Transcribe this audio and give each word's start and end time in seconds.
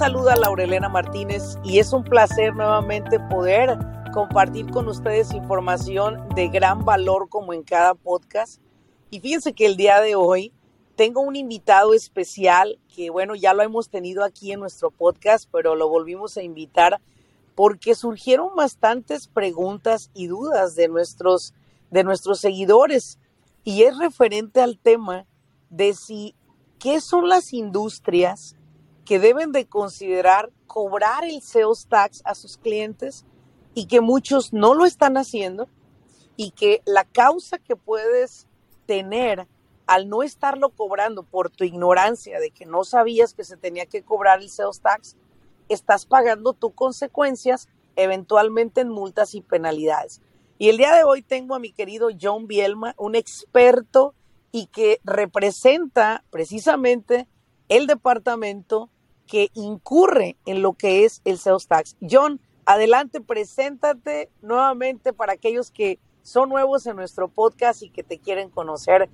Saluda 0.00 0.34
Laurelena 0.34 0.88
Martínez 0.88 1.58
y 1.62 1.78
es 1.78 1.92
un 1.92 2.02
placer 2.02 2.54
nuevamente 2.54 3.20
poder 3.20 3.76
compartir 4.14 4.70
con 4.70 4.88
ustedes 4.88 5.34
información 5.34 6.26
de 6.34 6.48
gran 6.48 6.86
valor 6.86 7.28
como 7.28 7.52
en 7.52 7.62
cada 7.62 7.92
podcast. 7.92 8.62
Y 9.10 9.20
fíjense 9.20 9.52
que 9.52 9.66
el 9.66 9.76
día 9.76 10.00
de 10.00 10.14
hoy 10.14 10.54
tengo 10.96 11.20
un 11.20 11.36
invitado 11.36 11.92
especial 11.92 12.78
que, 12.88 13.10
bueno, 13.10 13.34
ya 13.34 13.52
lo 13.52 13.62
hemos 13.62 13.90
tenido 13.90 14.24
aquí 14.24 14.52
en 14.52 14.60
nuestro 14.60 14.90
podcast, 14.90 15.46
pero 15.52 15.74
lo 15.74 15.86
volvimos 15.90 16.38
a 16.38 16.42
invitar 16.42 16.98
porque 17.54 17.94
surgieron 17.94 18.56
bastantes 18.56 19.28
preguntas 19.28 20.10
y 20.14 20.28
dudas 20.28 20.76
de 20.76 20.88
nuestros, 20.88 21.52
de 21.90 22.04
nuestros 22.04 22.40
seguidores. 22.40 23.18
Y 23.64 23.82
es 23.82 23.98
referente 23.98 24.62
al 24.62 24.78
tema 24.78 25.26
de 25.68 25.92
si, 25.92 26.34
¿qué 26.78 27.02
son 27.02 27.28
las 27.28 27.52
industrias 27.52 28.56
que 29.10 29.18
deben 29.18 29.50
de 29.50 29.66
considerar 29.66 30.52
cobrar 30.68 31.24
el 31.24 31.42
sales 31.42 31.88
tax 31.88 32.22
a 32.24 32.36
sus 32.36 32.56
clientes 32.56 33.26
y 33.74 33.86
que 33.86 34.00
muchos 34.00 34.52
no 34.52 34.72
lo 34.72 34.86
están 34.86 35.16
haciendo 35.16 35.68
y 36.36 36.52
que 36.52 36.80
la 36.86 37.02
causa 37.02 37.58
que 37.58 37.74
puedes 37.74 38.46
tener 38.86 39.48
al 39.88 40.08
no 40.08 40.22
estarlo 40.22 40.68
cobrando 40.70 41.24
por 41.24 41.50
tu 41.50 41.64
ignorancia 41.64 42.38
de 42.38 42.52
que 42.52 42.66
no 42.66 42.84
sabías 42.84 43.34
que 43.34 43.42
se 43.42 43.56
tenía 43.56 43.84
que 43.84 44.04
cobrar 44.04 44.42
el 44.42 44.48
sales 44.48 44.80
tax, 44.80 45.16
estás 45.68 46.06
pagando 46.06 46.52
tus 46.52 46.72
consecuencias 46.74 47.68
eventualmente 47.96 48.80
en 48.80 48.90
multas 48.90 49.34
y 49.34 49.40
penalidades. 49.40 50.22
Y 50.56 50.68
el 50.68 50.76
día 50.76 50.94
de 50.94 51.02
hoy 51.02 51.22
tengo 51.22 51.56
a 51.56 51.58
mi 51.58 51.72
querido 51.72 52.10
John 52.22 52.46
Bielma, 52.46 52.94
un 52.96 53.16
experto 53.16 54.14
y 54.52 54.66
que 54.66 55.00
representa 55.02 56.22
precisamente 56.30 57.26
el 57.68 57.88
departamento 57.88 58.88
que 59.30 59.50
incurre 59.54 60.36
en 60.44 60.60
lo 60.60 60.72
que 60.72 61.04
es 61.04 61.22
el 61.24 61.38
sales 61.38 61.68
tax. 61.68 61.96
John, 62.02 62.40
adelante, 62.66 63.20
preséntate 63.20 64.28
nuevamente 64.42 65.12
para 65.12 65.34
aquellos 65.34 65.70
que 65.70 66.00
son 66.22 66.48
nuevos 66.48 66.84
en 66.86 66.96
nuestro 66.96 67.28
podcast 67.28 67.82
y 67.82 67.90
que 67.90 68.02
te 68.02 68.18
quieren 68.18 68.50
conocer 68.50 69.08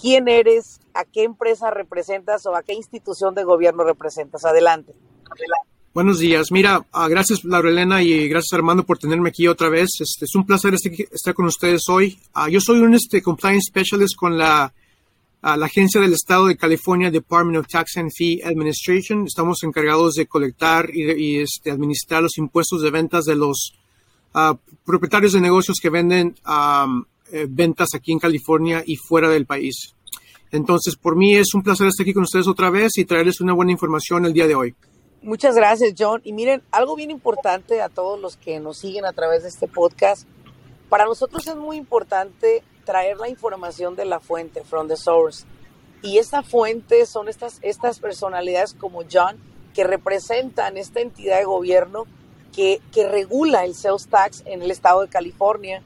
quién 0.00 0.28
eres, 0.28 0.80
a 0.94 1.04
qué 1.04 1.24
empresa 1.24 1.72
representas 1.72 2.46
o 2.46 2.54
a 2.54 2.62
qué 2.62 2.72
institución 2.74 3.34
de 3.34 3.42
gobierno 3.42 3.82
representas. 3.82 4.44
Adelante. 4.44 4.94
Buenos 5.92 6.20
días. 6.20 6.52
Mira, 6.52 6.78
uh, 6.78 7.08
gracias 7.08 7.42
Laurelena 7.42 8.00
y 8.00 8.28
gracias 8.28 8.52
Armando 8.52 8.84
por 8.84 8.98
tenerme 8.98 9.30
aquí 9.30 9.48
otra 9.48 9.68
vez. 9.68 9.88
Este, 9.98 10.26
es 10.26 10.34
un 10.36 10.46
placer 10.46 10.72
este, 10.74 11.08
estar 11.12 11.34
con 11.34 11.46
ustedes 11.46 11.82
hoy. 11.88 12.16
Uh, 12.36 12.48
yo 12.48 12.60
soy 12.60 12.78
un 12.78 12.94
este, 12.94 13.20
compliance 13.20 13.66
specialist 13.66 14.14
con 14.14 14.38
la, 14.38 14.72
uh, 15.42 15.56
la 15.56 15.66
Agencia 15.66 16.00
del 16.00 16.12
Estado 16.12 16.46
de 16.46 16.56
California, 16.56 17.10
Department 17.10 17.58
of 17.58 17.66
Tax 17.66 17.96
and 17.96 18.10
Fee 18.14 18.42
Administration. 18.44 19.26
Estamos 19.26 19.62
encargados 19.62 20.14
de 20.14 20.26
colectar 20.26 20.90
y, 20.92 21.40
este, 21.40 21.70
administrar 21.70 22.22
los 22.22 22.38
impuestos 22.38 22.82
de 22.82 22.90
ventas 22.90 23.24
de 23.24 23.36
los 23.36 23.74
propietarios 24.84 25.32
de 25.32 25.40
negocios 25.40 25.78
que 25.82 25.90
venden 25.90 26.36
eh, 27.32 27.46
ventas 27.48 27.88
aquí 27.94 28.12
en 28.12 28.18
California 28.18 28.82
y 28.86 28.96
fuera 28.96 29.28
del 29.28 29.46
país. 29.46 29.94
Entonces, 30.50 30.96
por 30.96 31.14
mí 31.16 31.34
es 31.34 31.54
un 31.54 31.62
placer 31.62 31.88
estar 31.88 32.04
aquí 32.04 32.14
con 32.14 32.22
ustedes 32.22 32.48
otra 32.48 32.70
vez 32.70 32.96
y 32.96 33.04
traerles 33.04 33.40
una 33.40 33.52
buena 33.52 33.72
información 33.72 34.24
el 34.24 34.32
día 34.32 34.46
de 34.46 34.54
hoy. 34.54 34.74
Muchas 35.20 35.54
gracias, 35.54 35.94
John. 35.98 36.22
Y 36.24 36.32
miren, 36.32 36.62
algo 36.70 36.96
bien 36.96 37.10
importante 37.10 37.82
a 37.82 37.88
todos 37.88 38.18
los 38.18 38.36
que 38.36 38.60
nos 38.60 38.78
siguen 38.78 39.04
a 39.04 39.12
través 39.12 39.42
de 39.42 39.50
este 39.50 39.68
podcast. 39.68 40.26
Para 40.88 41.04
nosotros 41.04 41.46
es 41.46 41.56
muy 41.56 41.76
importante 41.76 42.62
traer 42.88 43.18
la 43.18 43.28
información 43.28 43.96
de 43.96 44.06
la 44.06 44.18
fuente, 44.18 44.64
from 44.64 44.88
the 44.88 44.96
source. 44.96 45.44
Y 46.00 46.16
esta 46.16 46.42
fuente 46.42 47.04
son 47.04 47.28
estas, 47.28 47.58
estas 47.60 48.00
personalidades 48.00 48.72
como 48.72 49.02
John, 49.12 49.36
que 49.74 49.84
representan 49.84 50.78
esta 50.78 51.00
entidad 51.00 51.36
de 51.36 51.44
gobierno 51.44 52.06
que, 52.50 52.80
que 52.90 53.06
regula 53.06 53.66
el 53.66 53.74
sales 53.74 54.08
tax 54.08 54.42
en 54.46 54.62
el 54.62 54.70
estado 54.70 55.02
de 55.02 55.08
California 55.08 55.82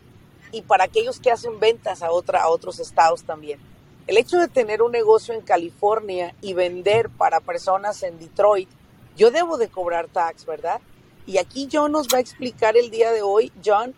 y 0.52 0.62
para 0.62 0.84
aquellos 0.84 1.18
que 1.18 1.32
hacen 1.32 1.58
ventas 1.58 2.04
a, 2.04 2.12
otra, 2.12 2.44
a 2.44 2.50
otros 2.50 2.78
estados 2.78 3.24
también. 3.24 3.58
El 4.06 4.16
hecho 4.16 4.38
de 4.38 4.46
tener 4.46 4.80
un 4.80 4.92
negocio 4.92 5.34
en 5.34 5.40
California 5.40 6.36
y 6.40 6.54
vender 6.54 7.10
para 7.10 7.40
personas 7.40 8.00
en 8.04 8.20
Detroit, 8.20 8.68
yo 9.16 9.32
debo 9.32 9.58
de 9.58 9.66
cobrar 9.66 10.06
tax, 10.06 10.46
¿verdad? 10.46 10.80
Y 11.26 11.38
aquí 11.38 11.68
John 11.70 11.90
nos 11.90 12.06
va 12.06 12.18
a 12.18 12.20
explicar 12.20 12.76
el 12.76 12.92
día 12.92 13.10
de 13.10 13.22
hoy, 13.22 13.50
John, 13.64 13.92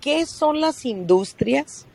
qué 0.00 0.24
son 0.24 0.62
las 0.62 0.86
industrias 0.86 1.86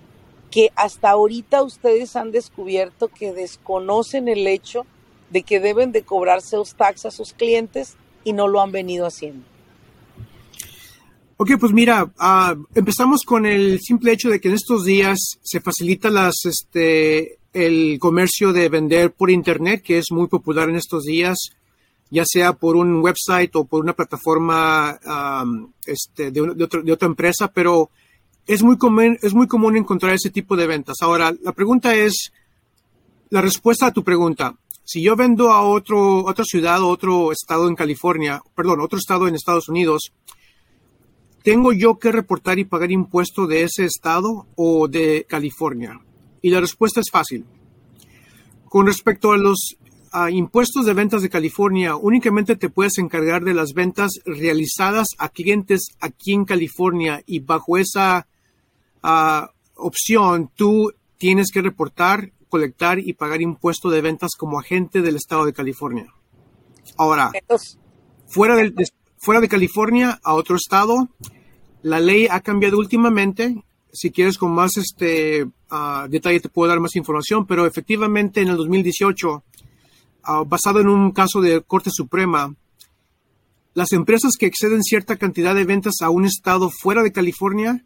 que 0.56 0.72
hasta 0.78 1.10
ahorita 1.10 1.64
ustedes 1.64 2.16
han 2.16 2.32
descubierto 2.32 3.10
que 3.10 3.34
desconocen 3.34 4.30
el 4.30 4.48
hecho 4.48 4.86
de 5.30 5.44
que 5.44 5.60
deben 5.60 5.92
de 5.92 6.04
cobrar 6.04 6.42
sales 6.42 6.76
tax 6.76 7.06
a 7.06 7.12
sus 7.12 7.34
clientes 7.34 7.98
y 8.24 8.32
no 8.32 8.48
lo 8.48 8.62
han 8.62 8.72
venido 8.72 9.06
haciendo. 9.06 9.46
Ok, 11.36 11.52
pues 11.60 11.74
mira, 11.74 12.06
uh, 12.06 12.64
empezamos 12.74 13.24
con 13.26 13.46
el 13.46 13.82
simple 13.82 14.14
hecho 14.14 14.30
de 14.30 14.40
que 14.40 14.48
en 14.48 14.54
estos 14.54 14.86
días 14.86 15.20
se 15.42 15.60
facilita 15.60 16.10
las, 16.10 16.36
este, 16.46 17.38
el 17.52 18.00
comercio 18.00 18.54
de 18.54 18.70
vender 18.70 19.12
por 19.12 19.30
Internet, 19.30 19.82
que 19.84 19.98
es 19.98 20.06
muy 20.12 20.28
popular 20.28 20.70
en 20.70 20.78
estos 20.78 21.04
días, 21.04 21.38
ya 22.10 22.24
sea 22.26 22.54
por 22.54 22.78
un 22.78 23.02
website 23.02 23.54
o 23.58 23.66
por 23.66 23.84
una 23.84 23.92
plataforma 23.92 24.98
um, 25.06 25.70
este, 25.86 26.32
de, 26.32 26.54
de, 26.56 26.70
de, 26.82 26.92
otra 26.94 27.10
empresa, 27.10 27.52
pero 27.54 27.90
es 28.48 28.64
muy, 28.64 28.78
común, 28.78 29.18
es 29.22 29.34
muy 29.34 29.48
común 29.48 29.76
encontrar 29.76 30.14
ese 30.14 30.30
tipo 30.30 30.56
de 30.56 30.68
ventas. 30.68 30.98
Ahora, 31.02 31.34
la 31.42 31.52
pregunta 31.52 31.96
es, 31.96 32.32
la 33.30 33.42
respuesta 33.42 33.88
a 33.88 33.94
tu 33.94 34.04
pregunta, 34.04 34.56
si 34.84 35.02
yo 35.02 35.16
vendo 35.16 35.52
a 35.52 35.62
otro, 35.64 36.24
otra 36.26 36.46
ciudad 36.46 36.82
o 36.84 36.90
otro 36.90 37.32
estado 37.32 37.68
en 37.68 37.76
California, 37.76 38.42
perdón, 38.56 38.82
otro 38.82 39.00
estado 39.00 39.28
en 39.28 39.34
Estados 39.34 39.68
Unidos, 39.68 40.14
¿tengo 41.44 41.74
yo 41.74 41.98
que 41.98 42.12
reportar 42.12 42.60
y 42.60 42.66
pagar 42.66 42.92
impuesto 42.92 43.48
de 43.48 43.64
ese 43.64 43.86
estado 43.86 44.46
o 44.56 44.88
de 44.88 45.26
California? 45.28 46.00
Y 46.42 46.52
la 46.52 46.62
respuesta 46.62 47.00
es 47.00 47.10
fácil. 47.12 47.46
Con 48.66 48.86
respecto 48.86 49.32
a 49.32 49.38
los 49.38 49.76
uh, 50.14 50.28
impuestos 50.28 50.86
de 50.86 50.94
ventas 50.94 51.24
de 51.24 51.30
California, 51.30 51.96
únicamente 51.96 52.56
te 52.56 52.70
puedes 52.70 53.00
encargar 53.00 53.44
de 53.44 53.56
las 53.56 53.74
ventas 53.74 54.12
realizadas 54.24 55.08
a 55.18 55.30
clientes 55.30 55.88
aquí 56.00 56.34
en 56.34 56.46
California 56.46 57.24
y 57.26 57.40
bajo 57.40 57.78
esa 57.80 58.28
uh, 59.06 59.48
opción 59.76 60.52
tú 60.56 60.92
tienes 61.18 61.52
que 61.52 61.62
reportar, 61.62 62.32
colectar 62.50 63.00
y 63.00 63.14
pagar 63.14 63.42
impuesto 63.42 63.90
de 63.90 64.02
ventas 64.02 64.32
como 64.38 64.60
agente 64.60 65.02
del 65.02 65.16
estado 65.16 65.46
de 65.46 65.54
California. 65.54 66.14
Ahora, 66.98 67.32
fuera, 68.28 68.56
de, 68.56 68.74
fuera 69.18 69.42
de 69.42 69.48
California, 69.48 70.20
a 70.24 70.34
otro 70.34 70.56
estado, 70.56 71.10
la 71.82 72.00
ley 72.00 72.28
ha 72.30 72.42
cambiado 72.42 72.78
últimamente. 72.78 73.64
Si 73.92 74.12
quieres 74.12 74.38
con 74.38 74.52
más 74.52 74.78
este 74.78 75.44
uh, 75.44 76.08
detalle 76.10 76.40
te 76.40 76.50
puedo 76.50 76.70
dar 76.70 76.80
más 76.80 76.96
información, 76.96 77.46
pero 77.46 77.66
efectivamente 77.66 78.42
en 78.42 78.50
el 78.50 78.58
2018, 78.58 79.30
uh, 80.28 80.46
basado 80.46 80.80
en 80.80 80.90
un 80.90 81.12
caso 81.12 81.42
de 81.42 81.62
Corte 81.62 81.90
Suprema, 81.92 82.54
las 83.74 83.92
empresas 83.92 84.38
que 84.38 84.46
exceden 84.46 84.84
cierta 84.84 85.18
cantidad 85.18 85.54
de 85.54 85.66
ventas 85.66 85.96
a 86.02 86.10
un 86.10 86.26
estado 86.26 86.70
fuera 86.70 87.04
de 87.04 87.12
California, 87.12 87.86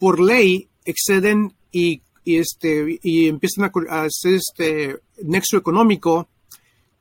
por 0.00 0.18
ley 0.18 0.68
exceden 0.84 1.54
y, 1.70 2.02
este, 2.24 2.98
y 3.02 3.28
empiezan 3.28 3.70
a, 3.88 4.02
hacer 4.02 4.34
este 4.34 4.98
nexo 5.22 5.56
económico, 5.56 6.28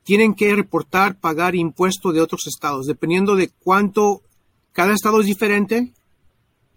tienen 0.04 0.36
que 0.36 0.56
reportar, 0.56 1.20
pagar 1.20 1.56
impuestos 1.56 2.14
de 2.14 2.22
otros 2.22 2.42
estados, 2.46 2.86
dependiendo 2.86 3.36
de 3.36 3.50
cuánto 3.50 4.22
cada 4.74 4.94
estado 4.94 5.22
es 5.22 5.26
diferente 5.26 5.92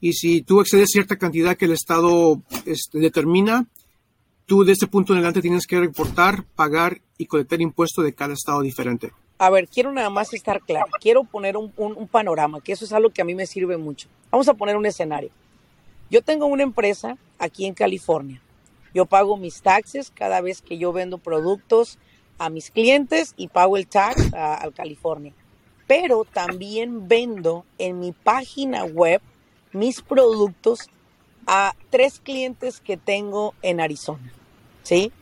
y 0.00 0.14
si 0.14 0.42
tú 0.42 0.60
excedes 0.60 0.90
cierta 0.90 1.16
cantidad 1.16 1.56
que 1.56 1.66
el 1.66 1.72
Estado 1.72 2.42
este, 2.66 2.98
determina, 2.98 3.66
tú 4.46 4.64
de 4.64 4.72
ese 4.72 4.88
punto 4.88 5.12
en 5.12 5.18
adelante 5.18 5.40
tienes 5.40 5.64
que 5.64 5.78
reportar, 5.78 6.44
pagar 6.56 7.00
y 7.18 7.26
colectar 7.26 7.60
impuestos 7.60 8.04
de 8.04 8.12
cada 8.12 8.34
Estado 8.34 8.62
diferente. 8.62 9.12
A 9.38 9.48
ver, 9.48 9.68
quiero 9.68 9.92
nada 9.92 10.10
más 10.10 10.34
estar 10.34 10.60
claro, 10.60 10.90
quiero 11.00 11.22
poner 11.22 11.56
un, 11.56 11.70
panorama, 12.10 12.60
que 12.60 12.72
eso 12.72 12.84
es 12.84 12.92
algo 12.92 13.10
que 13.10 13.22
a 13.22 13.24
mí 13.24 13.36
me 13.36 13.46
sirve 13.46 13.76
mucho. 13.76 14.08
Vamos 14.32 14.48
a 14.48 14.54
poner 14.54 14.76
un 14.76 14.86
escenario. 14.86 15.30
Yo 16.12 16.20
tengo 16.20 16.44
una 16.44 16.62
empresa 16.62 17.16
aquí 17.38 17.64
en 17.64 17.72
California. 17.72 18.42
Yo 18.92 19.06
pago 19.06 19.38
mis 19.38 19.62
taxes 19.62 20.10
cada 20.10 20.42
vez 20.42 20.60
que 20.60 20.76
yo 20.76 20.92
vendo 20.92 21.16
productos 21.16 21.98
a 22.36 22.50
mis 22.50 22.70
clientes 22.70 23.32
y 23.38 23.48
pago 23.48 23.78
el 23.78 23.86
tax 23.86 24.30
a, 24.34 24.70
California. 24.76 25.32
Pero 25.86 26.26
también 26.26 27.08
vendo 27.08 27.64
en 27.78 27.98
mi 27.98 28.12
página 28.12 28.84
web 28.84 29.22
mis 29.72 30.02
productos 30.02 30.90
a 31.46 31.74
tres 31.88 32.20
clientes 32.20 32.80
que 32.80 32.98
tengo 32.98 33.54
en 33.62 33.80
Arizona. 33.80 34.34
¿Sí? 34.82 35.12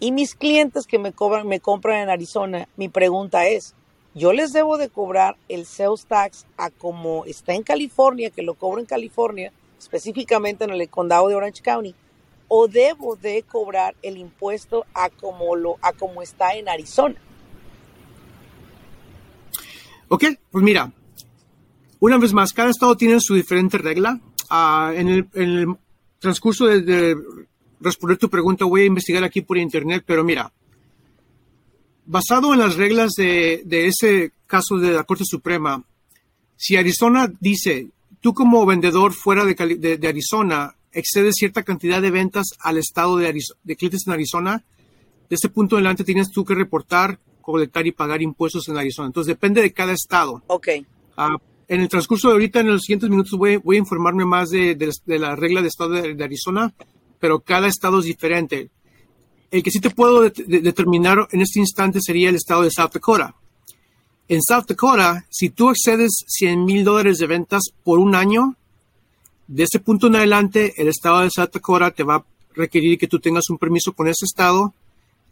Y 0.00 0.12
mis 0.12 0.34
clientes 0.34 0.86
que 0.86 0.98
me 0.98 1.12
cobran, 1.12 1.46
me 1.46 1.60
compran 1.60 2.00
en 2.00 2.08
Arizona, 2.08 2.68
mi 2.78 2.88
pregunta 2.88 3.46
es, 3.46 3.74
yo 4.14 4.32
les 4.32 4.54
debo 4.54 4.78
de 4.78 4.88
cobrar 4.88 5.36
el 5.50 5.66
sales 5.66 6.06
tax 6.06 6.46
a 6.56 6.70
como 6.70 7.26
está 7.26 7.52
en 7.52 7.64
California, 7.64 8.30
que 8.30 8.42
lo 8.42 8.54
cobro 8.54 8.80
en 8.80 8.86
California, 8.86 9.52
específicamente 9.78 10.64
en 10.64 10.70
el 10.70 10.88
condado 10.88 11.28
de 11.28 11.34
Orange 11.34 11.62
County, 11.62 11.94
o 12.48 12.66
debo 12.66 13.16
de 13.16 13.42
cobrar 13.42 13.94
el 14.02 14.16
impuesto 14.16 14.86
a 14.94 15.10
como 15.10 15.54
lo 15.54 15.76
a 15.82 15.92
como 15.92 16.22
está 16.22 16.54
en 16.54 16.68
Arizona. 16.68 17.16
Ok, 20.08 20.24
pues 20.50 20.64
mira, 20.64 20.90
una 22.00 22.16
vez 22.16 22.32
más, 22.32 22.52
cada 22.52 22.70
estado 22.70 22.96
tiene 22.96 23.18
su 23.20 23.34
diferente 23.34 23.76
regla. 23.78 24.20
Ah, 24.48 24.92
en, 24.94 25.08
el, 25.08 25.76
transcurso 26.18 26.66
de, 26.66 27.16
responder 27.80 28.18
tu 28.18 28.30
pregunta 28.30 28.64
voy 28.64 28.82
a 28.82 28.86
investigar 28.86 29.22
aquí 29.22 29.42
por 29.42 29.58
internet, 29.58 30.02
pero 30.06 30.24
mira, 30.24 30.52
basado 32.06 32.54
en 32.54 32.60
las 32.60 32.76
reglas 32.76 33.12
de, 33.16 33.62
ese 33.70 34.32
caso 34.46 34.78
de 34.78 34.92
la 34.92 35.04
Corte 35.04 35.24
Suprema, 35.26 35.84
si 36.56 36.76
Arizona 36.76 37.30
dice, 37.38 37.90
tú 38.20 38.34
como 38.34 38.66
vendedor 38.66 39.12
fuera 39.12 39.44
de, 39.44 39.54
de 39.98 40.08
Arizona 40.08 40.74
excede 40.92 41.32
cierta 41.32 41.62
cantidad 41.62 42.02
de 42.02 42.10
ventas 42.10 42.46
al 42.60 42.78
estado 42.78 43.16
de, 43.16 43.32
de 43.62 43.76
clientes 43.76 44.06
en 44.06 44.12
Arizona, 44.12 44.64
de 45.28 45.36
ese 45.36 45.48
punto 45.48 45.76
en 45.76 45.80
adelante 45.80 46.04
tienes 46.04 46.30
tú 46.30 46.44
que 46.44 46.54
reportar, 46.54 47.18
colectar 47.40 47.86
y 47.86 47.92
pagar 47.92 48.22
impuestos 48.22 48.68
en 48.68 48.78
Arizona. 48.78 49.06
Entonces 49.06 49.28
depende 49.28 49.62
de 49.62 49.72
cada 49.72 49.92
estado. 49.92 50.42
Ok. 50.46 50.68
Ah, 51.16 51.36
en 51.68 51.80
el 51.80 51.88
transcurso 51.88 52.28
de 52.28 52.34
ahorita, 52.34 52.60
en 52.60 52.68
los 52.68 52.82
siguientes 52.82 53.10
minutos, 53.10 53.38
voy, 53.38 53.54
a 53.54 53.78
informarme 53.78 54.24
más 54.24 54.48
de, 54.50 54.76
la 55.06 55.36
regla 55.36 55.60
de 55.60 55.68
estado 55.68 55.90
de, 55.90 56.24
Arizona, 56.24 56.72
pero 57.18 57.40
cada 57.40 57.68
estado 57.68 57.98
es 57.98 58.06
diferente. 58.06 58.70
El 59.50 59.62
que 59.62 59.70
sí 59.70 59.80
te 59.80 59.90
puedo 59.90 60.22
determinar 60.22 61.28
en 61.30 61.42
este 61.42 61.60
instante 61.60 62.00
sería 62.00 62.30
el 62.30 62.36
estado 62.36 62.62
de 62.62 62.70
South 62.70 62.92
Dakota. 62.92 63.34
En 64.28 64.42
South 64.42 64.66
Dakota, 64.68 65.24
si 65.30 65.48
tú 65.48 65.70
excedes 65.70 66.12
100 66.26 66.64
mil 66.64 66.84
dólares 66.84 67.16
de 67.16 67.26
ventas 67.26 67.62
por 67.82 67.98
un 67.98 68.14
año, 68.14 68.56
de 69.46 69.62
ese 69.62 69.80
punto 69.80 70.08
en 70.08 70.16
adelante, 70.16 70.74
el 70.76 70.88
estado 70.88 71.20
de 71.20 71.30
South 71.30 71.50
Dakota 71.52 71.90
te 71.90 72.02
va 72.02 72.16
a 72.16 72.24
requerir 72.54 72.98
que 72.98 73.08
tú 73.08 73.18
tengas 73.20 73.48
un 73.48 73.56
permiso 73.56 73.92
con 73.94 74.06
ese 74.06 74.26
estado, 74.26 74.74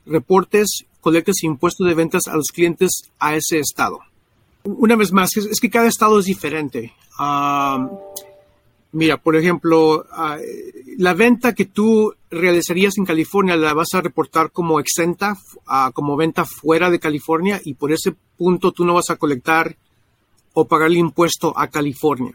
reportes, 0.07 0.87
colectes 1.03 1.43
impuestos 1.43 1.87
de 1.87 1.95
ventas 1.95 2.23
a 2.27 2.37
los 2.37 2.47
clientes 2.47 3.03
a 3.19 3.37
ese 3.37 3.59
estado. 3.59 4.01
Una 4.65 4.97
vez 4.97 5.13
más, 5.13 5.37
es, 5.37 5.61
que 5.61 5.71
cada 5.71 5.89
estado 5.89 6.19
es 6.19 6.25
diferente. 6.25 6.95
Mira, 8.97 9.19
por 9.19 9.37
ejemplo, 9.37 10.07
ah, 10.11 10.39
la 10.97 11.13
venta 11.13 11.55
que 11.55 11.67
tú 11.67 12.15
realizarías 12.31 12.97
en 12.97 13.05
California 13.05 13.55
la 13.55 13.75
vas 13.75 13.93
a 13.93 14.01
reportar 14.01 14.51
como 14.51 14.81
exenta, 14.81 15.37
ah, 15.67 15.91
como 15.93 16.17
venta 16.17 16.47
fuera 16.47 16.91
de 16.91 16.99
California 16.99 17.61
y 17.63 17.75
por 17.75 17.93
ese 17.93 18.15
punto 18.39 18.73
tú 18.73 18.87
no 18.87 18.95
vas 18.95 19.11
a 19.11 19.17
colectar 19.17 19.77
o 20.55 20.67
pagar 20.67 20.89
el 20.89 20.97
impuesto 20.97 21.53
a 21.59 21.69
California. 21.69 22.35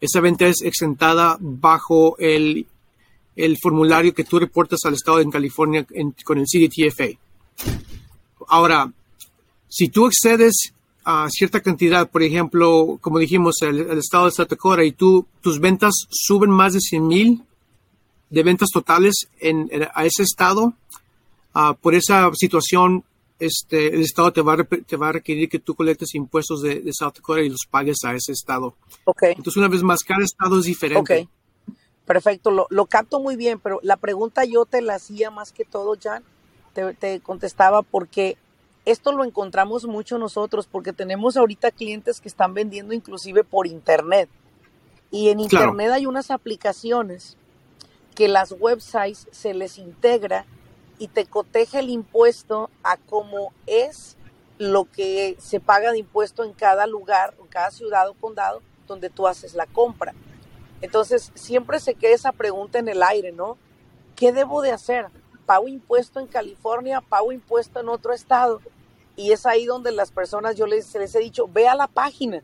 Esa 0.00 0.20
venta 0.20 0.46
es 0.46 0.62
exentada 0.62 1.36
bajo 1.40 2.16
el, 2.18 2.66
formulario 3.60 4.14
que 4.14 4.24
tú 4.24 4.38
reportas 4.38 4.80
al 4.84 4.94
Estado 4.94 5.18
de 5.18 5.28
California 5.28 5.86
con 6.24 6.38
el 6.38 6.46
CDTFA. 6.46 7.18
Ahora, 8.48 8.90
si 9.68 9.88
tú 9.88 10.06
excedes 10.06 10.72
a 11.08 11.28
cierta 11.30 11.60
cantidad, 11.60 12.10
por 12.10 12.24
ejemplo, 12.24 12.98
como 13.00 13.20
dijimos, 13.20 13.62
el, 13.62 13.96
Estado 13.96 14.24
de 14.24 14.32
Santa 14.32 14.56
Dakota, 14.56 14.82
y 14.82 14.90
tú, 14.90 15.24
tus 15.40 15.60
ventas 15.60 15.94
suben 16.10 16.50
más 16.50 16.72
de 16.72 16.80
100 16.80 17.06
mil 17.06 17.44
de 18.28 18.42
ventas 18.42 18.70
totales 18.72 19.28
en, 19.38 19.70
a 19.94 20.04
ese 20.04 20.24
estado, 20.24 20.74
ah, 21.54 21.76
por 21.80 21.94
esa 21.94 22.28
situación 22.34 23.04
este, 23.38 23.94
el 23.94 24.00
Estado 24.00 24.32
te 24.32 24.42
va, 24.42 24.54
a, 24.54 24.64
te 24.64 24.96
va 24.96 25.10
a 25.10 25.12
requerir 25.12 25.48
que 25.48 25.60
tú 25.60 25.76
colectes 25.76 26.12
impuestos 26.16 26.60
de, 26.60 26.80
de, 26.80 26.90
South 26.92 27.14
Dakota 27.14 27.40
y 27.40 27.50
los 27.50 27.68
pagues 27.70 27.98
a 28.04 28.12
ese 28.12 28.32
Estado. 28.32 28.74
Okay. 29.04 29.34
Entonces, 29.36 29.56
una 29.58 29.68
vez 29.68 29.84
más, 29.84 30.00
cada 30.02 30.24
Estado 30.24 30.58
es 30.58 30.64
diferente. 30.64 31.20
Ok. 31.22 31.28
Perfecto, 32.04 32.50
lo, 32.50 32.66
lo 32.70 32.86
capto 32.86 33.20
muy 33.20 33.36
bien, 33.36 33.60
pero 33.60 33.78
la 33.84 33.96
pregunta 33.96 34.44
yo 34.44 34.64
te 34.64 34.82
la 34.82 34.96
hacía 34.96 35.30
más 35.30 35.52
que 35.52 35.64
todo, 35.64 35.96
Jan, 36.02 36.24
te, 36.72 36.94
te 36.94 37.20
contestaba 37.20 37.82
porque 37.82 38.36
esto 38.86 39.10
lo 39.10 39.24
encontramos 39.24 39.84
mucho 39.84 40.16
nosotros, 40.16 40.66
porque 40.66 40.92
tenemos 40.92 41.36
ahorita 41.36 41.72
clientes 41.72 42.20
que 42.20 42.28
están 42.28 42.54
vendiendo 42.54 42.94
inclusive 42.94 43.42
por 43.42 43.66
Internet. 43.66 44.30
Y 45.10 45.28
en 45.28 45.40
Internet 45.40 45.90
hay 45.90 46.06
unas 46.06 46.30
aplicaciones 46.30 47.36
que 48.14 48.28
las 48.28 48.52
websites 48.52 49.26
se 49.32 49.54
les 49.54 49.78
integra 49.78 50.46
y 50.98 51.08
te 51.08 51.26
coteja 51.26 51.80
el 51.80 51.90
impuesto 51.90 52.70
a 52.84 52.96
cómo 52.96 53.52
es 53.66 54.16
lo 54.58 54.84
que 54.84 55.36
se 55.40 55.58
paga 55.58 55.90
de 55.90 55.98
impuesto 55.98 56.44
en 56.44 56.52
cada 56.52 56.86
lugar, 56.86 57.34
en 57.40 57.48
cada 57.48 57.72
ciudad 57.72 58.08
o 58.08 58.14
condado 58.14 58.62
donde 58.86 59.10
tú 59.10 59.26
haces 59.26 59.54
la 59.54 59.66
compra. 59.66 60.14
Entonces, 60.80 61.32
siempre 61.34 61.80
se 61.80 61.94
queda 61.94 62.14
esa 62.14 62.32
pregunta 62.32 62.78
en 62.78 62.88
el 62.88 63.02
aire, 63.02 63.32
¿no? 63.32 63.58
¿Qué 64.14 64.32
debo 64.32 64.62
de 64.62 64.70
hacer? 64.70 65.08
¿Pago 65.44 65.66
impuesto 65.66 66.20
en 66.20 66.28
California? 66.28 67.00
¿Pago 67.00 67.32
impuesto 67.32 67.80
en 67.80 67.88
otro 67.88 68.12
estado? 68.12 68.60
Y 69.16 69.32
es 69.32 69.46
ahí 69.46 69.64
donde 69.64 69.92
las 69.92 70.10
personas, 70.10 70.56
yo 70.56 70.66
les, 70.66 70.94
les 70.94 71.14
he 71.14 71.20
dicho, 71.20 71.48
ve 71.48 71.66
a 71.66 71.74
la 71.74 71.86
página, 71.86 72.42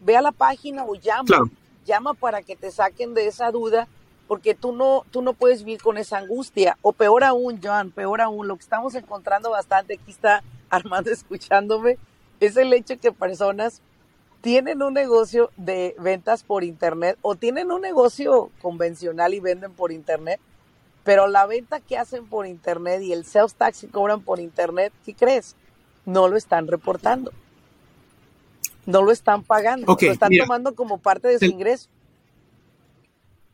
ve 0.00 0.16
a 0.16 0.22
la 0.22 0.32
página 0.32 0.84
o 0.84 0.94
llama, 0.94 1.50
llama 1.84 2.14
para 2.14 2.42
que 2.42 2.56
te 2.56 2.70
saquen 2.70 3.14
de 3.14 3.26
esa 3.26 3.50
duda 3.50 3.88
porque 4.32 4.54
tú 4.54 4.72
no, 4.72 5.04
tú 5.10 5.20
no 5.20 5.34
puedes 5.34 5.62
vivir 5.62 5.82
con 5.82 5.98
esa 5.98 6.16
angustia. 6.16 6.78
O 6.80 6.92
peor 6.92 7.22
aún, 7.22 7.60
Joan, 7.62 7.90
peor 7.90 8.20
aún, 8.22 8.48
lo 8.48 8.56
que 8.56 8.62
estamos 8.62 8.94
encontrando 8.94 9.50
bastante, 9.50 9.94
aquí 10.00 10.10
está 10.10 10.42
Armando 10.70 11.10
escuchándome, 11.12 11.98
es 12.40 12.56
el 12.56 12.72
hecho 12.72 12.98
que 12.98 13.12
personas 13.12 13.82
tienen 14.40 14.82
un 14.82 14.94
negocio 14.94 15.50
de 15.58 15.94
ventas 15.98 16.44
por 16.44 16.64
internet 16.64 17.18
o 17.20 17.36
tienen 17.36 17.70
un 17.70 17.82
negocio 17.82 18.50
convencional 18.62 19.34
y 19.34 19.40
venden 19.40 19.72
por 19.72 19.92
internet, 19.92 20.40
pero 21.04 21.28
la 21.28 21.46
venta 21.46 21.80
que 21.80 21.98
hacen 21.98 22.26
por 22.26 22.46
internet 22.46 23.02
y 23.02 23.12
el 23.12 23.24
sales 23.26 23.54
tax 23.54 23.82
que 23.82 23.88
cobran 23.88 24.22
por 24.22 24.40
internet, 24.40 24.92
¿qué 25.04 25.14
crees? 25.14 25.56
No 26.04 26.28
lo 26.28 26.36
están 26.36 26.66
reportando. 26.66 27.32
No 28.86 29.02
lo 29.02 29.12
están 29.12 29.44
pagando, 29.44 29.86
lo 29.86 30.10
están 30.10 30.30
tomando 30.36 30.74
como 30.74 30.98
parte 30.98 31.28
de 31.28 31.38
su 31.38 31.44
ingreso. 31.44 31.88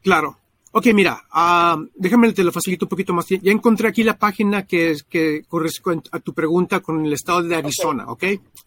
Claro, 0.03 0.39
Ok, 0.71 0.87
mira, 0.93 1.25
uh, 1.35 1.89
déjame 1.95 2.33
te 2.33 2.45
lo 2.45 2.53
facilito 2.53 2.85
un 2.85 2.91
poquito 2.91 3.15
más. 3.15 3.27
Ya 3.29 3.51
encontré 3.51 3.89
aquí 3.89 4.05
la 4.05 4.19
página 4.19 4.67
que, 4.67 4.97
que 5.09 5.43
corresponde 5.49 6.09
a 6.13 6.21
tu 6.21 6.35
pregunta 6.35 6.81
con 6.81 7.05
el 7.07 7.13
estado 7.13 7.43
de 7.43 7.57
Arizona, 7.57 8.05
¿ok? 8.09 8.25